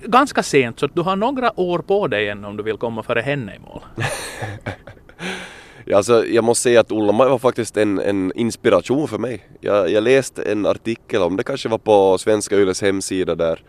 [0.06, 3.22] ganska sent så du har några år på dig än om du vill komma före
[3.22, 3.82] henne i mål.
[5.94, 9.48] Alltså, jag måste säga att Ulla-Maj var faktiskt en, en inspiration för mig.
[9.62, 13.64] Jag, jag läste en artikel om det kanske var på Svenska Yles hemsida där,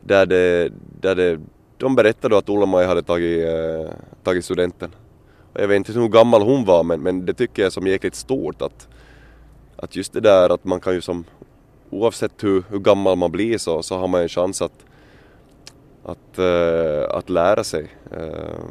[0.00, 1.40] där, det, där det
[1.78, 3.90] de berättade att Ulla-Maj hade tagit, eh,
[4.22, 4.90] tagit studenten.
[5.54, 8.14] Jag vet inte hur gammal hon var men, men det tycker jag är som jäkligt
[8.14, 8.88] stort att,
[9.76, 11.24] att just det där att man kan ju som
[11.90, 14.84] oavsett hur, hur gammal man blir så, så har man en chans att,
[16.04, 17.88] att, eh, att lära sig.
[18.10, 18.64] Eh,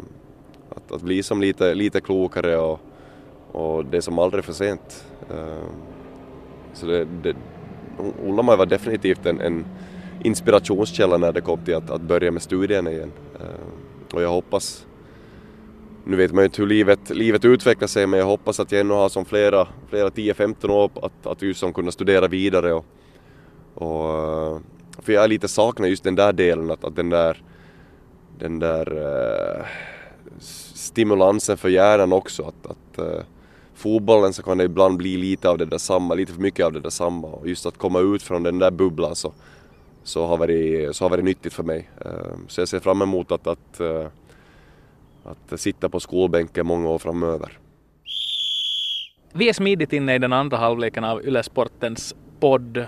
[0.75, 2.79] att, att bli som lite, lite klokare och,
[3.51, 5.05] och det är som aldrig för sent.
[5.29, 5.69] Ehm,
[6.73, 7.35] så det, det,
[8.25, 9.65] Ulla-Maj var definitivt en, en
[10.23, 13.11] inspirationskälla när det kom till att, att börja med studierna igen.
[13.39, 14.85] Ehm, och jag hoppas,
[16.05, 18.81] nu vet man ju inte hur livet, livet utvecklar sig, men jag hoppas att jag
[18.81, 22.85] ännu har som flera, flera 10-15 år att, att just som kunna studera vidare och,
[23.73, 24.59] och eh,
[25.01, 27.43] för jag är lite saknar just den där delen, att, att den där,
[28.39, 29.65] den där uh,
[30.39, 33.23] stimulansen för hjärnan också, att, att eh,
[33.73, 36.73] fotbollen så kan det ibland bli lite av det där samma, lite för mycket av
[36.73, 39.33] det där samma och just att komma ut från den där bubblan så,
[40.03, 41.89] så har varit, så har varit nyttigt för mig.
[42.05, 42.11] Uh,
[42.47, 44.05] så jag ser fram emot att, att, uh,
[45.23, 47.57] att sitta på skolbänken många år framöver.
[49.33, 52.87] Vi är smidigt inne i den andra halvleken av Yle Sportens podd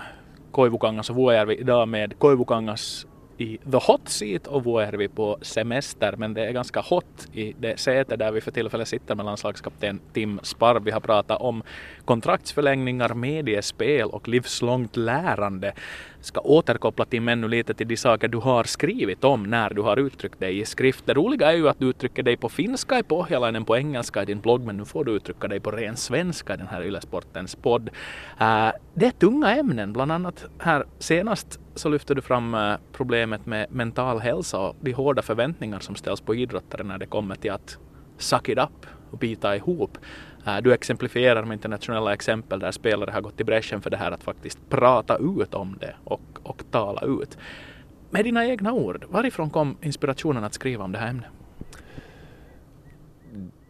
[0.50, 3.06] Koivukangas och Vuojärvi idag med Koivukangas
[3.38, 6.14] i the hot seat och var är vi på semester.
[6.16, 10.00] Men det är ganska hot i det säte där vi för tillfället sitter med landslagskapten
[10.12, 10.82] Tim Sparv.
[10.84, 11.62] Vi har pratat om
[12.04, 15.72] kontraktsförlängningar, mediespel och livslångt lärande
[16.24, 19.96] ska återkoppla till ännu lite till de saker du har skrivit om när du har
[19.96, 21.06] uttryckt dig i skrift.
[21.06, 24.26] Det roliga är ju att du uttrycker dig på finska i Pohjalainen, på engelska i
[24.26, 27.56] din blogg, men nu får du uttrycka dig på ren svenska i den här Ylesportens
[27.56, 27.88] podd.
[28.40, 33.46] Uh, det är tunga ämnen, bland annat här senast så lyfter du fram eh, problemet
[33.46, 37.52] med mental hälsa och de hårda förväntningar som ställs på idrottare när det kommer till
[37.52, 37.78] att
[38.18, 39.98] suck it up och bita ihop.
[40.46, 44.10] Eh, du exemplifierar med internationella exempel där spelare har gått i bräschen för det här
[44.10, 47.38] att faktiskt prata ut om det och, och tala ut.
[48.10, 51.30] med dina egna ord, varifrån kom inspirationen att skriva om det här ämnet?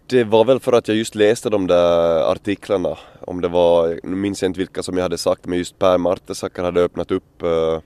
[0.07, 2.99] Det var väl för att jag just läste de där artiklarna.
[3.21, 5.99] Om det var, nu minns jag inte vilka som jag hade sagt, men just Per
[5.99, 7.43] Martesacker hade öppnat upp.
[7.43, 7.81] Eh,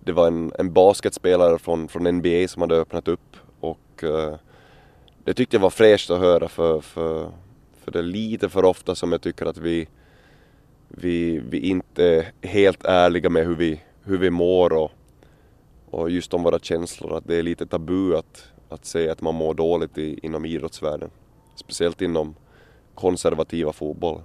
[0.00, 4.34] det var en, en basketspelare från, från NBA som hade öppnat upp och eh,
[5.24, 7.30] det tyckte jag var fräscht att höra för, för,
[7.84, 9.88] för det är lite för ofta som jag tycker att vi,
[10.88, 14.90] vi, vi inte är helt ärliga med hur vi, hur vi mår och,
[15.90, 19.34] och just om våra känslor, att det är lite tabu att, att säga att man
[19.34, 21.10] mår dåligt i, inom idrottsvärlden.
[21.54, 22.34] Speciellt inom
[22.94, 24.22] konservativa fotboll.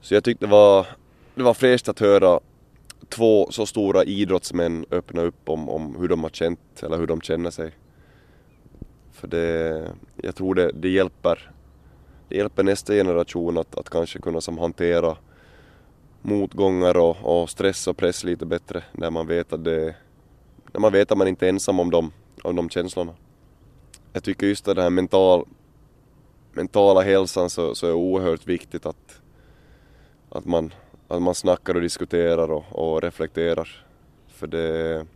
[0.00, 0.86] Så jag tyckte det var,
[1.34, 2.40] det var fräscht att höra
[3.08, 7.20] två så stora idrottsmän öppna upp om, om hur de har känt eller hur de
[7.20, 7.72] känner sig.
[9.12, 11.50] För det, jag tror det, det hjälper,
[12.30, 15.16] det hjälper nästa generation att, att kanske kunna som hantera
[16.22, 19.94] motgångar och, och stress och press lite bättre när man vet att det,
[20.72, 22.12] när man vet att man inte är ensam om de,
[22.42, 23.14] om de känslorna.
[24.12, 25.46] Jag tycker just att den här mental,
[26.52, 29.20] mentala hälsan så, så är oerhört viktigt att,
[30.28, 30.74] att, man,
[31.08, 33.84] att man snackar och diskuterar och, och reflekterar.
[34.28, 35.06] För det,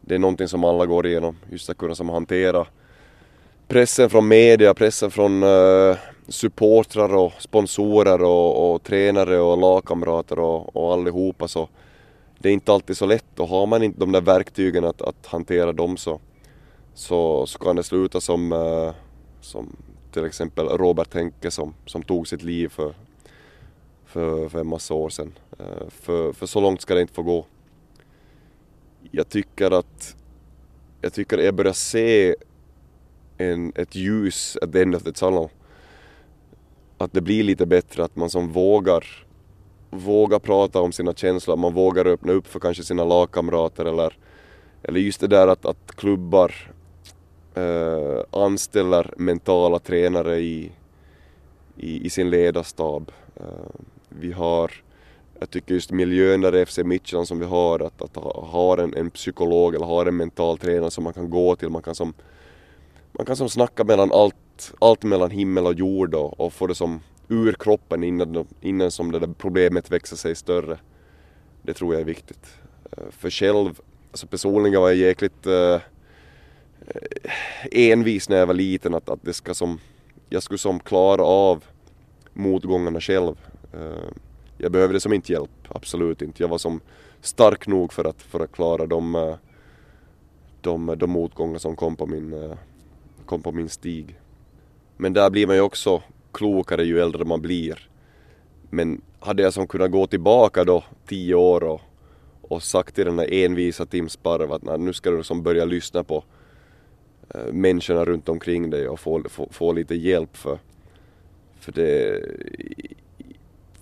[0.00, 2.66] det är någonting som alla går igenom, just att kunna som hantera
[3.70, 5.96] pressen från media, pressen från uh,
[6.28, 11.68] supportrar och sponsorer och, och tränare och lagkamrater och, och allihopa så
[12.38, 15.26] det är inte alltid så lätt och har man inte de där verktygen att, att
[15.26, 16.20] hantera dem så,
[16.94, 18.92] så, så kan det sluta som, uh,
[19.40, 19.76] som
[20.12, 22.94] till exempel Robert Henke som, som tog sitt liv för,
[24.04, 25.32] för, för en massa år sedan.
[25.60, 27.46] Uh, för, för så långt ska det inte få gå.
[29.10, 30.16] Jag tycker att
[31.00, 32.34] jag tycker jag börjar se
[33.40, 35.48] en, ett ljus at the end of the tunnel.
[36.98, 39.26] Att det blir lite bättre, att man som vågar
[39.90, 44.18] vågar prata om sina känslor, man vågar öppna upp för kanske sina lagkamrater eller,
[44.82, 46.72] eller just det där att, att klubbar
[47.54, 50.72] äh, anställer mentala tränare i,
[51.76, 53.12] i, i sin ledarstab.
[53.36, 53.44] Äh,
[54.08, 54.72] vi har,
[55.38, 58.96] jag tycker just miljön där FC Midtjylland som vi har, att, att ha, ha en,
[58.96, 62.14] en psykolog eller ha en mental tränare som man kan gå till, man kan som
[63.20, 66.74] man kan som snacka mellan allt, allt mellan himmel och jord och, och få det
[66.74, 70.78] som ur kroppen innan, innan som det där problemet växer sig större.
[71.62, 72.46] Det tror jag är viktigt.
[72.92, 73.80] Eh, för själv,
[74.10, 75.80] alltså personligen var jag jäkligt eh,
[77.72, 79.78] envis när jag var liten att, att det ska som,
[80.28, 81.64] jag skulle som klara av
[82.32, 83.36] motgångarna själv.
[83.72, 84.10] Eh,
[84.58, 86.42] jag behövde som inte hjälp, absolut inte.
[86.42, 86.80] Jag var som
[87.20, 89.34] stark nog för att, för att klara de, eh,
[90.60, 92.56] de, de motgångar som kom på min, eh,
[93.30, 94.18] kom på min stig.
[94.96, 97.88] Men där blir man ju också klokare ju äldre man blir.
[98.70, 101.80] Men hade jag som kunnat gå tillbaka då tio år och,
[102.42, 106.04] och sagt till den där envisa Tim Sparv att nu ska du som börja lyssna
[106.04, 106.24] på
[107.34, 110.58] äh, människorna runt omkring dig och få, få, få lite hjälp för,
[111.60, 112.22] för det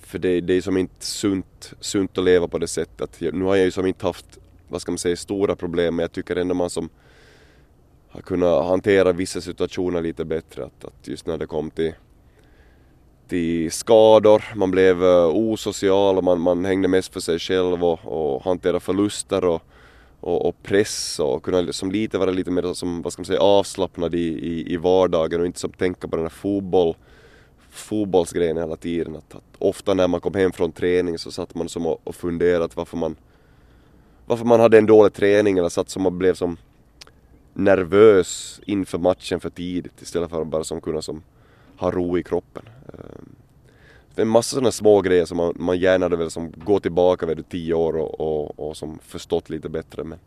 [0.01, 3.21] för det, det är som inte sunt, sunt att leva på det sättet.
[3.21, 6.13] Nu har jag ju som inte haft, vad ska man säga, stora problem men jag
[6.13, 6.89] tycker ändå man som
[8.19, 10.65] har kunnat hantera vissa situationer lite bättre.
[10.65, 11.95] Att, att just när det kom till,
[13.29, 18.01] till skador, man blev eh, osocial och man, man hängde mest för sig själv och,
[18.05, 19.63] och hanterade förluster och,
[20.21, 23.41] och, och, press och kunna liksom lite vara lite mer som, vad ska man säga,
[23.41, 26.97] avslappnad i, i, i vardagen och inte som tänka på den här fotboll,
[27.71, 29.17] fotbollsgrejen hela tiden.
[29.17, 32.15] Att, att, ofta när man kom hem från träning så satt man som och, och
[32.15, 33.17] funderade varför man
[34.27, 36.57] varför man hade en dålig träning eller satt som och blev som
[37.59, 41.23] nervös inför matchen för tidigt istället för att bara som kunna som
[41.77, 42.63] ha ro i kroppen.
[42.89, 43.35] Ehm,
[44.15, 46.81] det är en massa sådana små grejer som man, man gärna hade velat som gå
[46.81, 50.05] tillbaka vid tio år och, och, och som förstått lite bättre.
[50.05, 50.19] Men,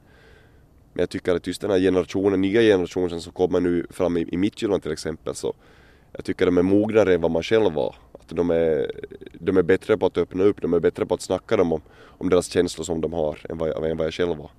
[0.94, 4.28] men jag tycker att just den här generationen, nya generationen som kommer nu fram i,
[4.32, 5.54] i Midtjylland till exempel så
[6.12, 7.96] jag tycker de är mognare än vad man själv var.
[8.12, 8.92] Att de, är,
[9.34, 12.30] de är bättre på att öppna upp, de är bättre på att snacka om, om
[12.30, 14.52] deras känslor som de har än vad jag, än vad jag själv var.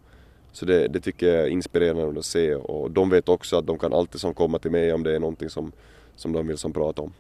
[0.53, 3.79] Så det, det, tycker jag är inspirerande att se och de vet också att de
[3.79, 5.73] kan alltid som komma till mig om det är någonting som,
[6.17, 7.13] som de vill som prata om.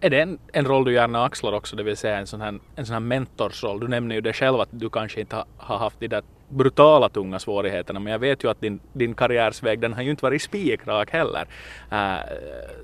[0.00, 2.58] Är det en, en roll du gärna axlar också, det vill säga en sån här,
[2.76, 3.80] en sån här mentorsroll?
[3.80, 7.08] Du nämner ju det själv att du kanske inte har, har haft de där brutala
[7.08, 10.42] tunga svårigheterna men jag vet ju att din, din karriärsväg den har ju inte varit
[10.42, 11.48] spikrak heller.
[11.92, 12.18] Uh,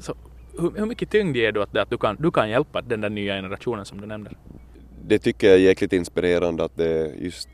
[0.01, 0.15] så
[0.59, 3.11] hur, hur, mycket tyngd ger du det att du kan, du kan hjälpa den där
[3.11, 4.31] nya generationen som du nämnde?
[5.05, 7.49] Det tycker jag är jäkligt inspirerande att det just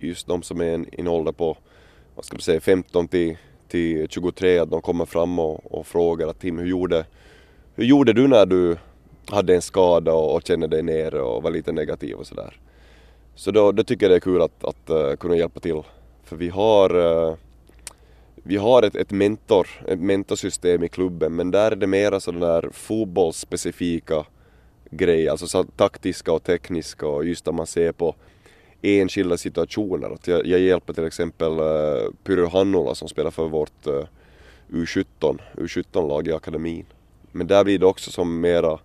[0.00, 1.56] just de som är i en, ålder på,
[2.14, 3.36] vad ska man säga, 15 till,
[3.68, 7.06] till 23, att de kommer fram och, och frågar att Tim, hur gjorde,
[7.74, 8.76] hur gjorde du när du
[9.26, 12.60] hade en skada och, och kände dig nere och var lite negativ och sådär.
[13.34, 15.82] Så då, då tycker jag det är kul att, att uh, kunna hjälpa till.
[16.24, 17.34] För vi har uh,
[18.42, 22.46] vi har ett, ett, mentor, ett mentorsystem i klubben men där är det mera sådana
[22.46, 24.24] där fotbollsspecifika
[24.90, 28.14] grejer, alltså så taktiska och tekniska och just att man ser på
[28.82, 30.10] enskilda situationer.
[30.10, 34.04] Att jag, jag hjälper till exempel uh, Pyry Hannula som spelar för vårt uh,
[34.68, 36.84] U17, U17-lag i akademin.
[37.32, 38.78] Men där blir det också som mera,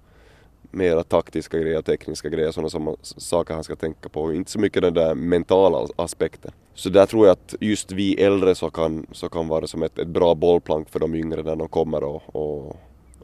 [0.72, 4.34] mera taktiska grejer, tekniska grejer, sådana som, saker han ska tänka på.
[4.34, 6.52] Inte så mycket den där mentala aspekten.
[6.74, 10.00] Så där tror jag att just vi äldre så kan, så kan vara som ett,
[10.00, 12.68] ett bra bollplank för de yngre när de kommer och, och,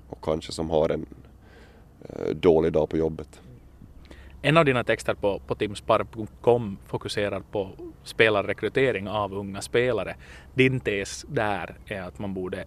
[0.10, 1.06] och kanske som har en
[2.10, 3.40] eh, dålig dag på jobbet.
[4.44, 7.70] En av dina texter på, på timspar.com fokuserar på
[8.04, 10.16] spelarrekrytering av unga spelare.
[10.54, 12.66] Din tes där är att man borde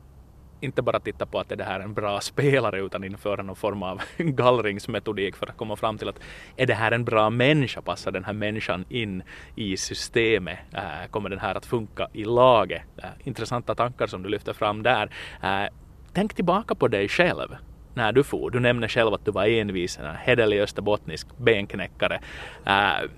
[0.61, 3.83] inte bara titta på att är det här en bra spelare utan införa någon form
[3.83, 6.21] av gallringsmetodik för att komma fram till att
[6.57, 9.23] är det här en bra människa, passar den här människan in
[9.57, 12.83] i systemet, äh, kommer den här att funka i laget?
[12.97, 15.11] Äh, intressanta tankar som du lyfter fram där.
[15.43, 15.69] Äh,
[16.13, 17.57] tänk tillbaka på dig själv
[17.95, 18.51] när du for.
[18.51, 22.21] Du nämner själv att du var envis, en hederlig österbottnisk benknäckare.
[22.67, 23.11] Uh,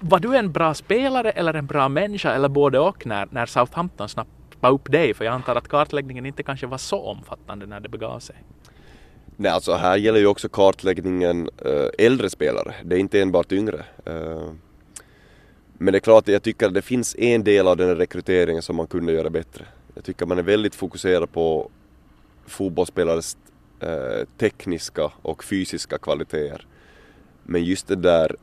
[0.00, 4.08] var du en bra spelare eller en bra människa eller både och när, när Southampton
[4.08, 5.14] snappade upp dig?
[5.14, 8.36] För jag antar att kartläggningen inte kanske var så omfattande när det begav sig.
[9.36, 12.74] Nej, alltså här gäller ju också kartläggningen äh, äldre spelare.
[12.84, 13.84] Det är inte enbart yngre.
[14.04, 14.50] Äh,
[15.78, 18.62] men det är klart, jag tycker att det finns en del av den här rekryteringen
[18.62, 19.64] som man kunde göra bättre.
[19.94, 21.70] Jag tycker man är väldigt fokuserad på
[22.46, 23.36] fotbollsspelares
[23.80, 26.66] Eh, tekniska och fysiska kvaliteter.
[27.42, 28.36] Men just det där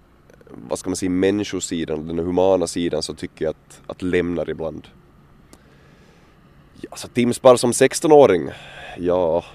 [0.69, 4.88] vad ska man säga, människosidan, den humana sidan så tycker jag att, att lämnar ibland.
[6.82, 8.50] Ja, alltså Timspar som 16-åring,
[8.98, 9.46] ja,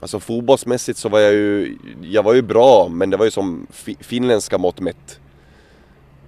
[0.00, 3.66] alltså fotbollsmässigt så var jag ju, jag var ju bra men det var ju som
[4.00, 5.20] finländska mått mätt.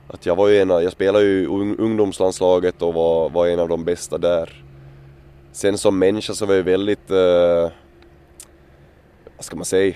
[0.09, 1.47] Att jag var ju en av, jag spelade ju
[1.79, 4.65] ungdomslandslaget och var, var en av de bästa där.
[5.53, 7.71] Sen som människa så var jag väldigt, eh,
[9.41, 9.95] vad ska man säga,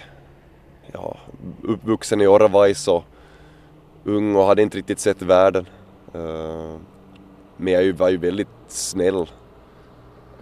[0.92, 1.16] ja,
[1.62, 3.04] uppvuxen i Oravais och
[4.04, 5.66] ung och hade inte riktigt sett världen.
[6.14, 6.76] Eh,
[7.56, 9.26] men jag var ju väldigt snäll.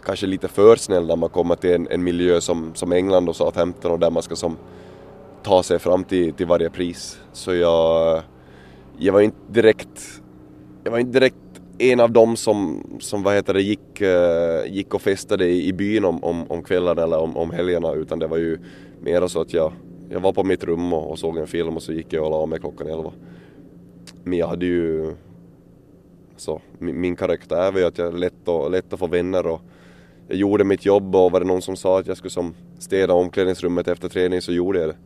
[0.05, 3.37] Kanske lite för snäll när man kommer till en, en miljö som, som England och
[3.37, 4.57] Southampton och där man ska som
[5.43, 7.21] ta sig fram till, till varje pris.
[7.33, 8.23] Så jag,
[8.99, 10.23] jag var inte direkt,
[10.85, 11.37] jag var inte direkt
[11.79, 15.73] en av dem som, som vad heter det, gick, eh, gick och festade i, i
[15.73, 18.59] byn om, om, om kvällarna eller om, om helgerna utan det var ju
[19.03, 19.73] Mera så att jag,
[20.11, 22.31] jag var på mitt rum och, och såg en film och så gick jag och
[22.31, 23.12] la mig klockan elva.
[24.25, 25.15] Men jag hade ju...
[26.37, 28.35] Så, min, min karaktär var ju att jag lätt
[28.71, 29.61] lätt att få vänner och
[30.29, 33.15] jag gjorde mitt jobb och var det någon som sa att jag skulle som städa
[33.15, 34.97] omklädningsrummet efter träning så gjorde jag det.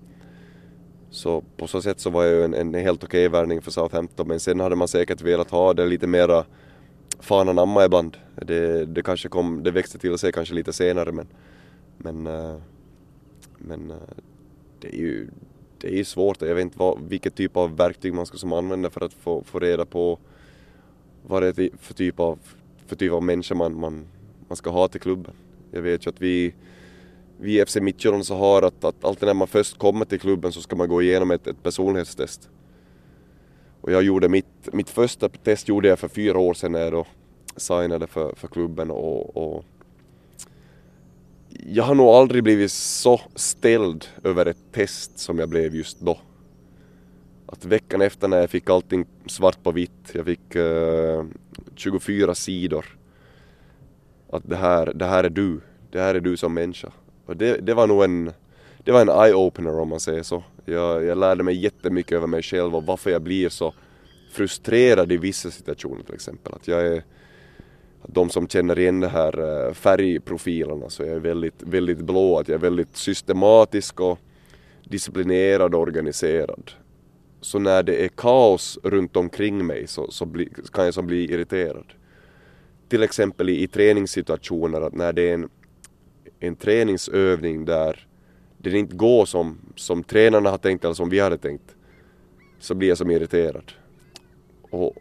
[1.11, 3.71] Så på så sätt så var jag ju en, en helt okej okay värvning för
[3.71, 6.45] Southampton men sen hade man säkert velat ha det lite mera
[7.21, 8.17] fan anamma ibland.
[8.35, 11.27] Det, det kanske kom, det växte till sig kanske lite senare men
[11.99, 12.57] men, eh,
[13.67, 13.97] men eh,
[14.81, 15.29] det är ju
[15.79, 16.43] det är ju svårt.
[16.43, 19.43] Jag vet inte vad, vilket typ av verktyg man ska som använda för att få,
[19.43, 20.19] få reda på
[21.27, 22.39] vad det är för typ av,
[22.87, 24.07] för typ av människa man, man,
[24.49, 25.35] man ska ha till klubben.
[25.71, 26.55] Jag vet ju att vi,
[27.39, 30.53] vi i FC Midtjylland så har att, att alltid när man först kommer till klubben
[30.53, 32.49] så ska man gå igenom ett, ett personlighetstest.
[33.81, 36.93] Och jag gjorde mitt, mitt första test gjorde jag för fyra år sedan när jag
[36.93, 37.07] då
[37.57, 39.65] signade för, för klubben och, och
[41.65, 46.19] jag har nog aldrig blivit så ställd över ett test som jag blev just då.
[47.47, 51.27] Att veckan efter när jag fick allting svart på vitt, jag fick eh, uh,
[51.75, 52.87] 24 sidor.
[54.31, 56.93] Att det här, det här är du, det här är du som människa.
[57.27, 58.33] Och det, det var nog en,
[58.85, 60.45] det var en eye-opener om man säger så.
[60.65, 63.75] Jag, jag lärde mig jättemycket över mig själv och varför jag blir så
[64.33, 66.55] frustrerad i vissa situationer till exempel.
[66.55, 67.03] Att jag är
[68.07, 72.49] de som känner igen de här eh, färgprofilerna så jag är väldigt, väldigt blå, att
[72.49, 74.19] jag är väldigt systematisk och
[74.85, 76.71] disciplinerad och organiserad.
[77.41, 81.33] Så när det är kaos runt omkring mig så, så bli, kan jag som bli
[81.33, 81.93] irriterad.
[82.89, 85.49] Till exempel i, i träningssituationer, att när det är en,
[86.41, 88.07] en träningsövning där
[88.59, 91.75] det inte går som, som tränarna har tänkt eller som vi hade tänkt,
[92.59, 93.73] så blir jag som irriterad.
[94.71, 94.97] Och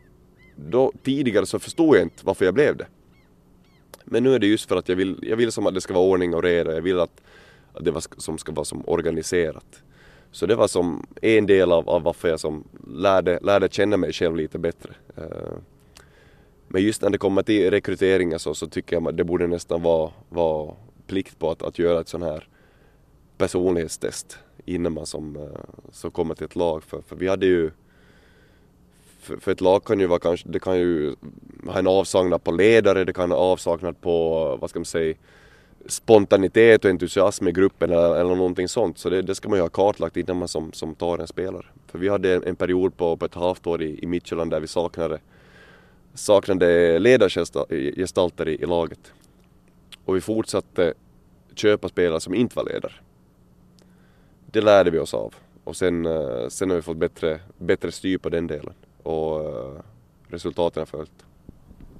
[0.55, 2.87] då, tidigare så förstod jag inte varför jag blev det.
[4.05, 5.93] Men nu är det just för att jag vill, jag vill som att det ska
[5.93, 7.21] vara ordning och reda, jag vill att,
[7.73, 9.83] att det var, som ska vara som organiserat.
[10.31, 14.13] Så det var som en del av, av varför jag som lärde, lärde känna mig
[14.13, 14.93] själv lite bättre.
[15.17, 15.57] Eh,
[16.67, 19.81] men just när det kommer till rekryteringar så, så tycker jag att det borde nästan
[19.81, 20.75] vara, vara
[21.07, 22.47] plikt på att, att göra ett sånt här
[23.37, 25.59] personlighetstest innan man som, eh,
[25.91, 26.83] som kommer till ett lag.
[26.83, 27.71] För, för vi hade ju
[29.25, 31.15] för, för ett lag kan ju vara kanske, det kan ju
[31.67, 35.15] ha en avsaknad på ledare, det kan ha avsaknad på, vad ska man säga,
[35.85, 38.97] spontanitet och entusiasm i gruppen eller, eller någonting sånt.
[38.97, 41.65] Så det, det, ska man ju ha kartlagt innan man som, som tar en spelare.
[41.87, 44.59] För vi hade en, en period på, på ett halvt år i, i Midtjylland där
[44.59, 45.19] vi saknade,
[46.13, 49.13] saknade ledargestalter i, i laget.
[50.05, 50.93] Och vi fortsatte
[51.55, 52.93] köpa spelare som inte var ledare.
[54.51, 55.33] Det lärde vi oss av.
[55.63, 58.73] Och sen, eh, sen har vi fått bättre, bättre styr på den delen.
[59.05, 59.81] Och eh,
[60.27, 61.25] resultaten har följt.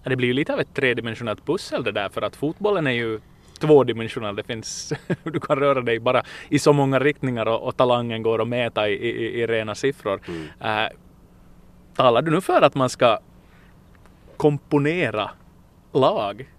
[0.04, 3.20] Det blir ju lite av ett tredimensionellt pussel det där för att fotbollen är ju
[3.60, 4.36] tvådimensionell.
[4.36, 4.94] Det finns,
[5.24, 8.90] du kan röra dig bara i så många riktningar och, och talangen går att mäta
[8.90, 10.20] i, i, i rena siffror.
[10.28, 10.84] Mm.
[10.86, 10.90] Äh,
[11.96, 13.20] talar du nu för att man ska
[14.38, 15.32] komponera
[15.94, 16.50] lag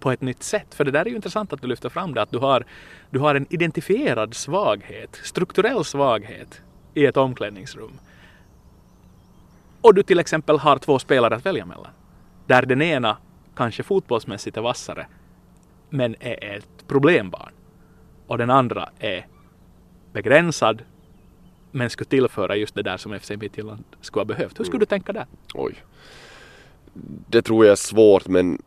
[0.00, 0.74] på ett nytt sätt?
[0.74, 2.64] För det där är ju intressant att du lyfter fram det, att du har,
[3.10, 6.62] du har en identifierad svaghet, strukturell svaghet
[6.94, 7.92] i ett omklädningsrum.
[9.80, 11.92] Och du till exempel har två spelare att välja mellan.
[12.46, 13.16] Där den ena
[13.54, 15.06] kanske fotbollsmässigt är vassare
[15.90, 17.52] men är ett problembarn.
[18.26, 19.26] Och den andra är
[20.12, 20.82] begränsad
[21.70, 24.58] men skulle tillföra just det där som FC Midtjylland skulle ha behövt.
[24.58, 24.80] Hur skulle mm.
[24.80, 25.26] du tänka där?
[25.54, 25.74] Oj.
[27.28, 28.62] Det tror jag är svårt men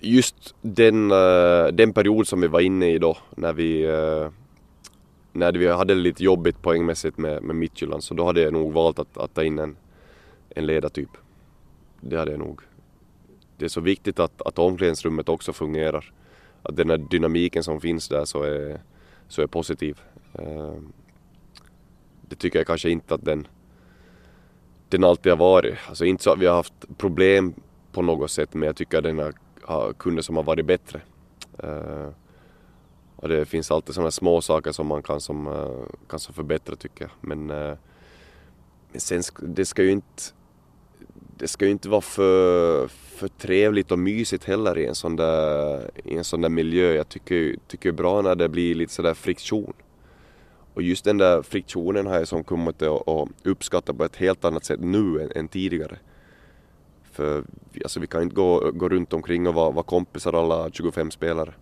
[0.00, 4.30] just den, uh, den period som vi var inne i då när vi, uh,
[5.32, 8.72] när vi hade det lite jobbigt poängmässigt med, med Midtjylland så då hade jag nog
[8.72, 9.76] valt att, att ta in en,
[10.54, 11.10] en ledartyp.
[12.00, 12.60] Det hade jag nog.
[13.56, 16.12] Det är så viktigt att, att omklädningsrummet också fungerar
[16.62, 18.80] att den här dynamiken som finns där så är,
[19.28, 20.00] så är positiv.
[20.32, 20.74] Eh,
[22.20, 23.46] det tycker jag kanske inte att den,
[24.88, 25.78] den alltid har varit.
[25.88, 27.54] Alltså inte så att vi har haft problem
[27.92, 29.32] på något sätt men jag tycker att den har,
[29.62, 31.00] kunnat kunder som har varit bättre.
[31.58, 32.08] Eh,
[33.16, 36.76] och det finns alltid sådana små saker som man kan som, eh, kan som förbättra
[36.76, 37.10] tycker jag.
[37.20, 40.22] Men, men sen det ska ju inte
[41.44, 45.90] det ska ju inte vara för, för trevligt och mysigt heller i en sån där,
[46.04, 46.92] i en sån där miljö.
[46.94, 49.72] Jag tycker, tycker det är bra när det blir lite sådär friktion.
[50.74, 54.64] Och just den där friktionen har jag som kommit att uppskatta på ett helt annat
[54.64, 55.98] sätt nu än, än tidigare.
[57.12, 57.44] För
[57.82, 61.54] alltså, vi kan inte gå, gå runt omkring och vara, vara kompisar alla 25 spelare.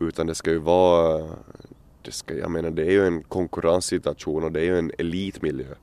[0.00, 1.28] Utan det ska ju vara,
[2.02, 5.74] det ska, jag menar det är ju en konkurrenssituation och det är ju en elitmiljö.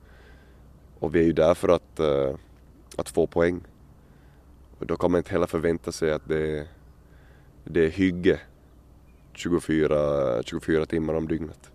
[0.98, 2.36] Och vi är ju där för att, uh,
[2.96, 3.60] att få poäng.
[4.78, 6.68] Och då kan man inte heller förvänta sig att det,
[7.64, 8.40] det är hygge
[9.32, 11.70] 24, 24 timmar om dygnet.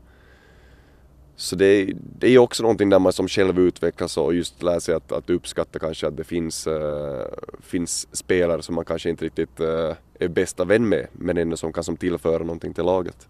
[1.35, 4.95] Så det, det är också någonting där man som själv utvecklas och just lär sig
[4.95, 7.25] att, att uppskatta kanske att det finns, äh,
[7.61, 11.73] finns spelare som man kanske inte riktigt äh, är bästa vän med men ändå som
[11.73, 13.27] kan som tillföra någonting till laget.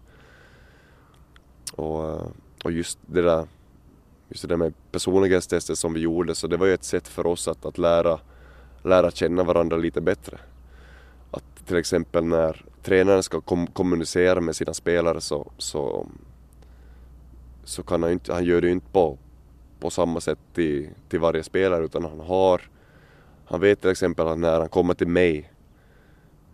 [1.72, 2.26] Och, eh,
[2.64, 3.46] och just det där
[4.30, 7.26] just det där med personlighetstestet som vi gjorde så det var ju ett sätt för
[7.26, 8.20] oss att, att lära,
[8.82, 10.38] lära känna varandra lite bättre.
[11.30, 16.06] Att till exempel när tränaren ska kom kommunicera med sina spelare så, så,
[17.64, 19.18] så kan han inte, han gör det ju inte på,
[19.80, 22.60] på samma sätt till, till varje spelare utan han har,
[23.44, 25.52] han vet till exempel att när han kommer till mig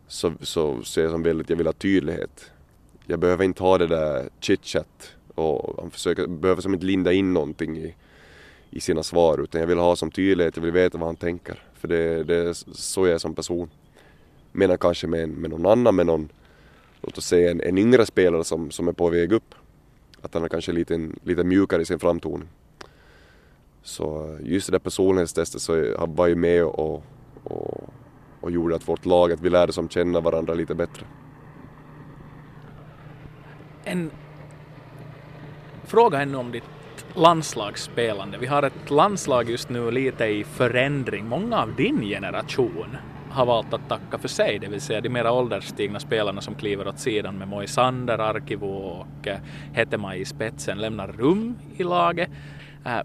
[0.09, 2.51] så, så ser jag som väldigt, jag vill ha tydlighet.
[3.07, 7.35] Jag behöver inte ha det där chitchat och han försöker, behöver som inte linda in
[7.35, 7.95] någonting i,
[8.71, 11.63] i sina svar utan jag vill ha som tydlighet, jag vill veta vad han tänker.
[11.75, 13.71] För det, det är så jag är som person.
[14.53, 16.29] Medan kanske med, med någon annan, med någon,
[17.01, 19.55] låt oss säga en, en yngre spelare som, som är på väg upp.
[20.21, 22.49] Att han är kanske lite, lite mjukare i sin framtoning.
[23.83, 27.03] Så just det där personlighetstestet så var ju med och,
[27.45, 27.91] och,
[28.41, 31.07] och gjorde att vårt lag, att vi lärde som känna varandra lite bättre.
[33.85, 34.11] En
[35.87, 36.65] fråga ännu om ditt
[37.15, 38.39] landslagsspelande.
[38.39, 41.27] Vi har ett landslag just nu lite i förändring.
[41.27, 42.97] Många av din generation
[43.31, 46.89] har valt att tacka för sig, det vill säga de mera ålderstigna spelarna som kliver
[46.89, 49.39] åt sidan med Moisander, Arkivo och eh,
[49.73, 52.31] Hetema i spetsen lämnar rum i laget.
[52.85, 53.01] Eh,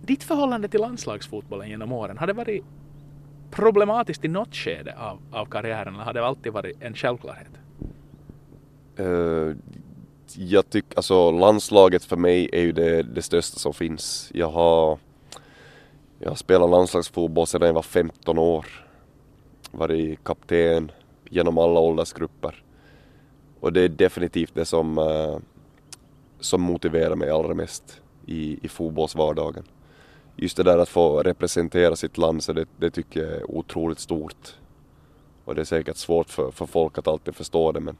[0.00, 2.64] ditt förhållande till landslagsfotbollen genom åren, har det varit
[3.50, 7.50] problematiskt i något skede av, av karriären eller har det alltid varit en självklarhet?
[9.00, 9.54] Uh,
[10.38, 14.30] jag tycker, alltså landslaget för mig är ju det, det största som finns.
[14.34, 14.98] Jag har,
[16.18, 18.66] jag har spelat landslagsfotboll sedan jag var 15 år.
[19.70, 20.90] Varit kapten
[21.30, 22.62] genom alla åldersgrupper.
[23.60, 25.38] Och det är definitivt det som, uh,
[26.40, 29.64] som motiverar mig allra mest i, i fotbollsvardagen.
[30.36, 34.00] Just det där att få representera sitt land, så det, det tycker jag är otroligt
[34.00, 34.54] stort.
[35.44, 37.96] Och det är säkert svårt för, för folk att alltid förstå det men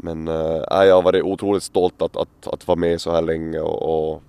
[0.00, 0.34] men äh,
[0.70, 4.22] jag har varit otroligt stolt att, att, att vara med så här länge och, och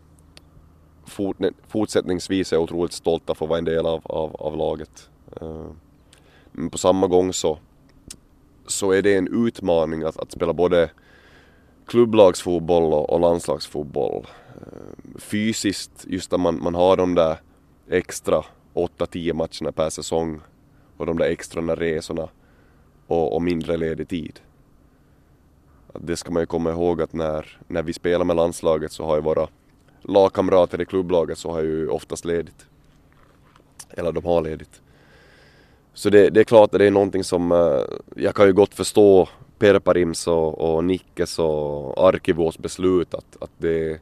[1.06, 5.10] fort, fortsättningsvis är jag otroligt stolt att få vara en del av, av, av laget.
[5.42, 5.66] Äh,
[6.52, 7.58] men på samma gång så,
[8.68, 10.90] så är det en utmaning att, att spela både
[11.86, 14.28] klubblagsfotboll och, och landslagsfotboll.
[14.56, 17.38] Äh, fysiskt, just att man, man har de där
[17.90, 18.44] extra
[18.74, 20.42] 8-10 matcherna per säsong
[20.98, 22.30] och de där extra resorna
[23.08, 24.40] och, och mindre ledig tid.
[26.02, 29.16] Det ska man ju komma ihåg att när, när vi spelar med landslaget så har
[29.16, 29.48] ju våra
[30.02, 32.66] lagkamrater i klubblaget så har ju oftast ledigt.
[33.90, 34.82] Eller de har ledigt.
[35.94, 37.82] Så det, det är klart att det är någonting som eh,
[38.16, 44.00] jag kan ju gott förstå Perparims och, och Nickes och Arkivås beslut att, att det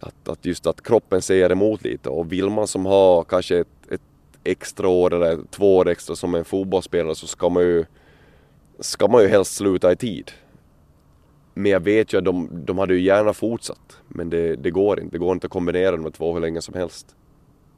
[0.00, 3.68] att, att just att kroppen säger emot lite och vill man som har kanske ett,
[3.90, 4.00] ett
[4.44, 7.84] extra år eller två år extra som en fotbollsspelare så ska man ju
[8.80, 10.30] ska man ju helst sluta i tid.
[11.58, 13.98] Men jag vet ju att de, de hade ju gärna fortsatt.
[14.08, 15.14] Men det, det går inte.
[15.14, 17.16] Det går inte att kombinera de två hur länge som helst.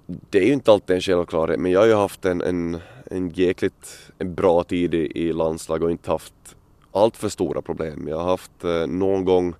[0.07, 3.31] Det är ju inte alltid en självklarhet men jag har ju haft en, en, en
[3.31, 6.57] jäkligt en bra tid i, i landslag och inte haft
[6.93, 8.09] allt för stora problem.
[8.09, 9.55] Jag har haft eh, någon gång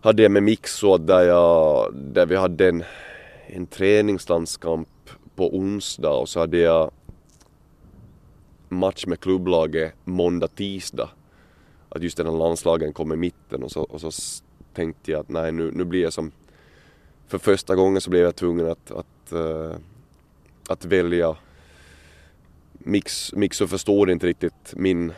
[0.00, 2.84] hade jag med Mixo där, jag, där vi hade en,
[3.46, 4.88] en träningslandskamp
[5.36, 6.90] på onsdag och så hade jag
[8.68, 11.10] match med klubblaget måndag, tisdag.
[11.94, 14.10] Att just den här landslagen kom i mitten och så, och så
[14.72, 16.32] tänkte jag att nej nu, nu blir jag som...
[17.26, 19.74] För första gången så blev jag tvungen att, att, uh,
[20.68, 21.36] att välja
[22.72, 25.12] Mix, Mixo förstår inte riktigt min,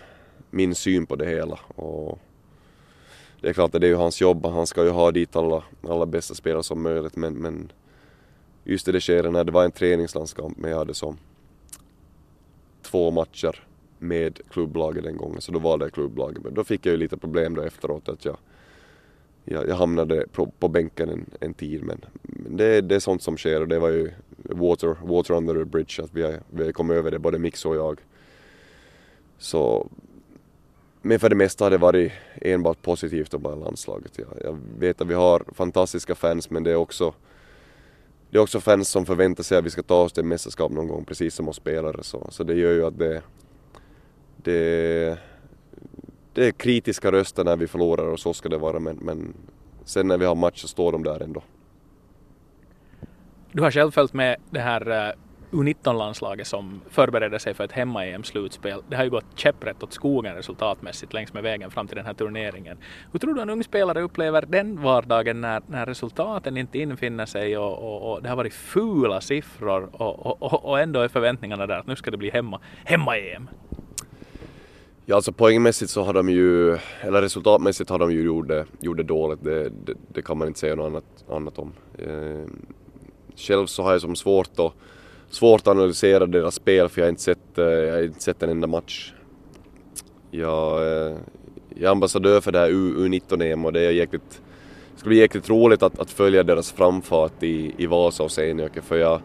[0.51, 1.59] min syn på det hela.
[1.75, 2.19] Och
[3.41, 5.63] det är klart att det är ju hans jobb, han ska ju ha dit alla,
[5.89, 7.73] alla bästa spelare som möjligt men, men
[8.65, 11.19] just i det skedet när det var en träningslandskamp men jag hade som
[12.83, 13.66] två matcher
[13.99, 17.17] med klubblaget den gången så då var det klubblaget men då fick jag ju lite
[17.17, 18.37] problem då efteråt att jag
[19.49, 23.23] jag, jag hamnade på, på bänken en, en tid men, men det, det är sånt
[23.23, 24.11] som sker och det var ju
[24.43, 27.65] water, water under the bridge att vi har, vi kom kommit över det både Mix
[27.67, 28.01] och jag.
[29.39, 29.89] Så
[31.03, 34.19] men för det mesta har det varit enbart positivt att vara landslaget.
[34.19, 37.15] Jag, jag vet att vi har fantastiska fans men det är också
[38.31, 40.89] det är också fans som förväntar sig att vi ska ta oss till mästerskap någon
[40.89, 43.23] gång precis som oss spelare så, så det gör ju att det,
[44.37, 45.19] det,
[46.33, 49.35] det är kritiska röster när vi förlorar och så ska det vara men, men
[49.85, 51.43] sen när vi har match så står de där ändå.
[53.53, 55.13] Du har själv följt med det här eh,
[55.51, 58.83] U19-landslaget som förberedde sig för ett hemma-EM-slutspel.
[58.89, 62.15] Det har ju gått käpprätt åt skogen resultatmässigt längs med vägen fram till den här
[62.15, 62.79] turneringen.
[63.13, 67.59] Hur tror du en ung spelare upplever den vardagen när, när resultaten inte infinner sig
[67.59, 71.79] och, och, och det har varit fula siffror och, och, och ändå är förväntningarna där
[71.79, 73.49] att nu ska det bli hemma, hemma-EM?
[75.09, 78.97] Ja, alltså poängmässigt så har de ju, eller resultatmässigt har de ju gjort det, gjort
[78.97, 81.73] det dåligt, det, det, det kan man inte säga något annat, annat om.
[81.99, 82.51] Eh,
[83.37, 84.73] själv så har jag som svårt att
[85.31, 88.43] svårt att analysera deras spel för jag har inte sett, eh, jag har inte sett
[88.43, 89.13] en enda match.
[90.31, 91.17] Jag, eh,
[91.69, 94.41] jag är ambassadör för det här U19-EM och det är jäkligt,
[94.95, 98.81] det ska bli jäkligt roligt att, att följa deras framfart i, i Vasa och Seinäjoki
[98.81, 99.21] för jag,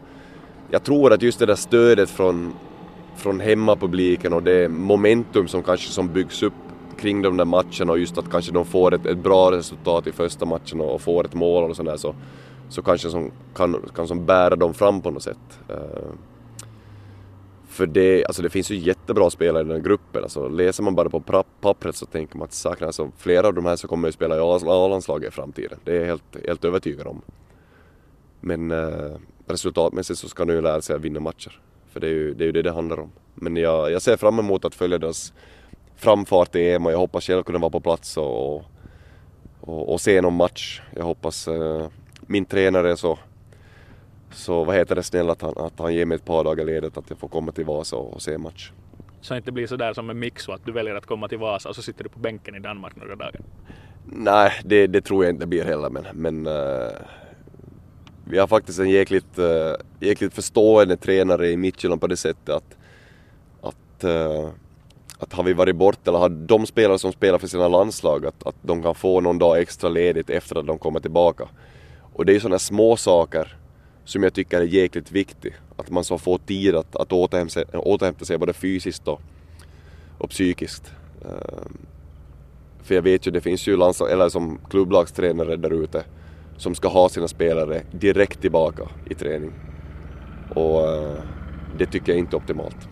[0.70, 2.54] jag tror att just det där stödet från,
[3.16, 6.52] från hemmapubliken och det momentum som kanske som byggs upp
[6.96, 10.12] kring de där matcherna och just att kanske de får ett, ett bra resultat i
[10.12, 12.14] första matchen och får ett mål och sådär så,
[12.68, 15.60] så kanske som kan, kan som bära dem fram på något sätt.
[15.70, 16.12] Uh,
[17.68, 20.22] för det, alltså det finns ju jättebra spelare i den här gruppen.
[20.22, 23.66] Alltså läser man bara på pappret så tänker man att saknar, alltså flera av de
[23.66, 25.78] här så kommer ju spela i A-landslaget i framtiden.
[25.84, 27.22] Det är jag helt, helt övertygad om.
[28.40, 31.60] Men eh, resultatmässigt så ska de ju lära sig att vinna matcher.
[31.92, 33.10] För det är ju det är ju det, det handlar om.
[33.34, 35.32] Men jag, jag ser fram emot att följa deras
[35.96, 38.56] framfart i EM och jag hoppas själv kunna vara på plats och,
[39.60, 40.82] och, och se någon match.
[40.96, 41.86] Jag hoppas uh,
[42.20, 43.18] min tränare så,
[44.30, 46.96] så vad heter det, snäll att han, att han ger mig ett par dagar ledigt
[46.96, 48.72] att jag får komma till Vasa och, och se match.
[49.20, 51.76] Så inte blir sådär som med Mixo att du väljer att komma till Vasa och
[51.76, 53.40] så sitter du på bänken i Danmark några dagar?
[54.04, 56.90] Nej, det, det tror jag inte blir heller men, men uh,
[58.32, 62.76] vi har faktiskt en jäkligt, uh, jäkligt förstående tränare i Midtjylland på det sättet att,
[63.60, 64.48] att, uh,
[65.18, 68.46] att har vi varit borta eller har de spelare som spelar för sina landslag att,
[68.46, 71.48] att de kan få någon dag extra ledigt efter att de kommer tillbaka.
[72.12, 73.56] Och det är ju sådana små saker
[74.04, 75.54] som jag tycker är jäkligt viktigt.
[75.76, 79.20] Att man så får tid att, att återhämta, sig, återhämta sig både fysiskt och,
[80.18, 80.92] och psykiskt.
[81.24, 81.70] Uh,
[82.82, 86.04] för jag vet ju, det finns ju landslag, eller som klubblagstränare där ute
[86.56, 89.52] som ska ha sina spelare direkt tillbaka i träning.
[90.54, 91.20] Och uh,
[91.78, 92.88] det tycker jag inte är optimalt.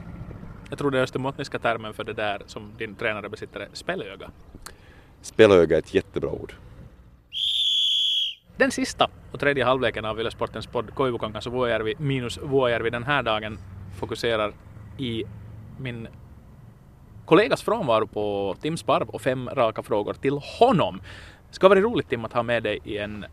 [0.70, 4.30] Jag tror det är österbottniska termen för det där som din tränare besitter är spelöga.
[5.22, 6.54] Spelöga är ett jättebra ord.
[8.56, 13.04] Den sista och tredje halvleken av Yle Sportens podd Koivukangas och Vuojärvi minus Vuojärvi den
[13.04, 13.58] här dagen
[13.98, 14.52] fokuserar
[14.98, 15.24] i
[15.78, 16.08] min
[17.24, 21.00] kollegas frånvaro på Tim Sparv och fem raka frågor till honom.
[21.48, 23.24] Det ska vara roligt Tim att ha med dig i en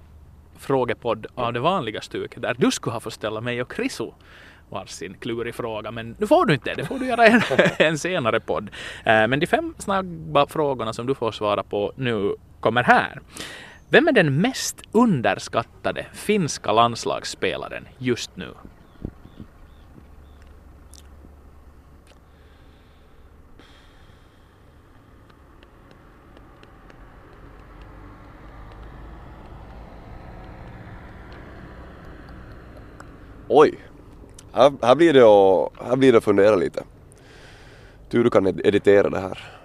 [0.60, 4.12] frågepodd av det vanliga stuket där du skulle ha fått ställa mig och Krisu
[4.70, 5.92] varsin klurig fråga.
[5.92, 7.42] Men nu får du inte det, får du göra en,
[7.80, 8.70] en senare podd.
[9.04, 13.22] Eh, men de fem snabba frågorna som du får svara på nu kommer här.
[13.90, 18.54] Vem är den mest underskattade finska landslagsspelaren just nu?
[33.48, 33.80] Oj!
[34.54, 36.84] Här, här, blir det att, här blir det att fundera lite.
[38.10, 39.58] Tur du kan editera det här.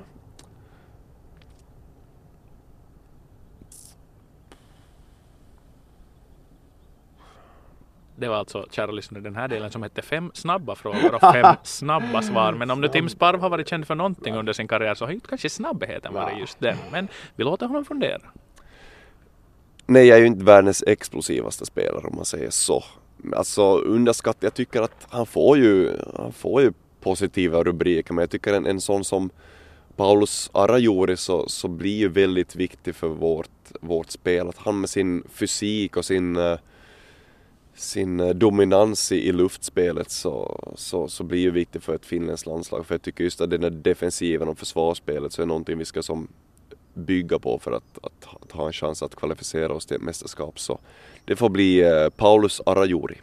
[8.17, 11.57] Det var alltså, kära lyssnare, den här delen som hette fem snabba frågor och fem
[11.63, 12.53] snabba svar.
[12.53, 15.13] Men om nu Tim Sparv har varit känd för någonting under sin karriär så har
[15.13, 16.77] inte kanske snabbheten varit just den.
[16.93, 18.21] Men vi låter honom fundera.
[19.87, 22.85] Nej, jag är ju inte världens explosivaste spelare om man säger så.
[23.33, 28.31] Alltså underskatt, jag tycker att han får ju, han får ju positiva rubriker men jag
[28.31, 29.31] tycker en, en sån som
[29.97, 33.51] Paulus Arajuri så, så blir ju väldigt viktig för vårt,
[33.81, 34.49] vårt spel.
[34.49, 36.59] Att han med sin fysik och sin eh,
[37.75, 42.47] sin eh, dominans i, i luftspelet så, så, så blir ju viktig för ett finländskt
[42.47, 42.87] landslag.
[42.87, 46.03] För jag tycker just att den där defensiven och försvarsspelet så är någonting vi ska
[46.03, 46.29] som
[46.95, 50.61] bygga på för att, att, att ha en chans att kvalificera oss till ett mästerskap.
[50.61, 50.79] Så
[51.25, 53.21] det får bli eh, Paulus Arajuri.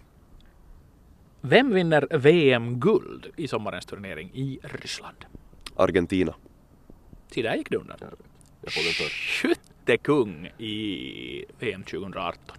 [1.41, 5.25] Vem vinner VM-guld i sommarens turnering i Ryssland?
[5.75, 6.35] Argentina.
[7.31, 7.97] Se där gick det undan.
[9.09, 12.57] Skyttekung i VM 2018.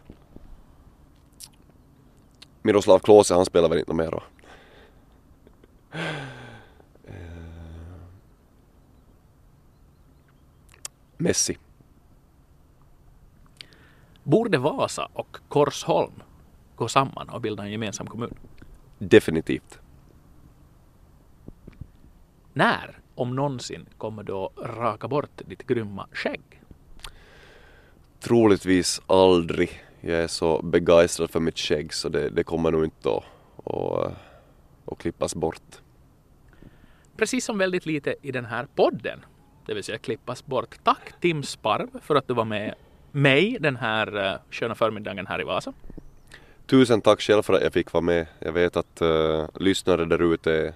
[2.62, 4.22] Miroslav Klose, han spelar väl inte mer då?
[7.05, 7.14] Eh,
[11.16, 11.59] Messi.
[14.31, 16.22] Borde Vasa och Korsholm
[16.76, 18.35] gå samman och bilda en gemensam kommun?
[18.99, 19.78] Definitivt.
[22.53, 26.62] När, om någonsin, kommer du att raka bort ditt grymma skägg?
[28.20, 33.11] Troligtvis aldrig jag är så begeistrad för mitt skägg så det, det kommer nog inte
[33.11, 33.24] att,
[33.74, 34.12] att,
[34.85, 35.83] att klippas bort.
[37.16, 39.24] Precis som väldigt lite i den här podden,
[39.66, 40.85] det vill säga klippas bort.
[40.85, 42.74] Tack Tim Sparv för att du var med
[43.12, 45.72] mig den här uh, sköna förmiddagen här i Vasa.
[46.66, 48.26] Tusen tack själv för att jag fick vara med.
[48.38, 50.74] Jag vet att uh, lyssnare där ute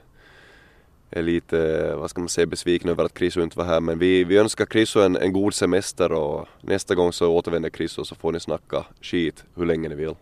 [1.14, 3.80] är lite, eh, vad ska man säga, besvikna över att Chriso inte var här.
[3.80, 8.04] Men vi, vi önskar Chriso en, en god semester och nästa gång så återvänder Chriso
[8.04, 10.14] så får ni snacka skit hur länge ni vill.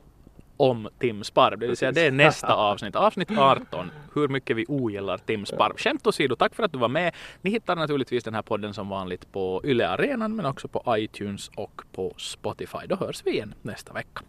[0.63, 4.65] Om Tim Sparv, det vill säga det är nästa avsnitt, avsnitt 18, hur mycket vi
[4.69, 5.77] ogillar Tim Sparv.
[5.77, 7.15] Skämt åsido, tack för att du var med.
[7.41, 11.51] Ni hittar naturligtvis den här podden som vanligt på Yle Arenan men också på iTunes
[11.57, 12.87] och på Spotify.
[12.89, 14.23] Då hörs vi igen nästa vecka.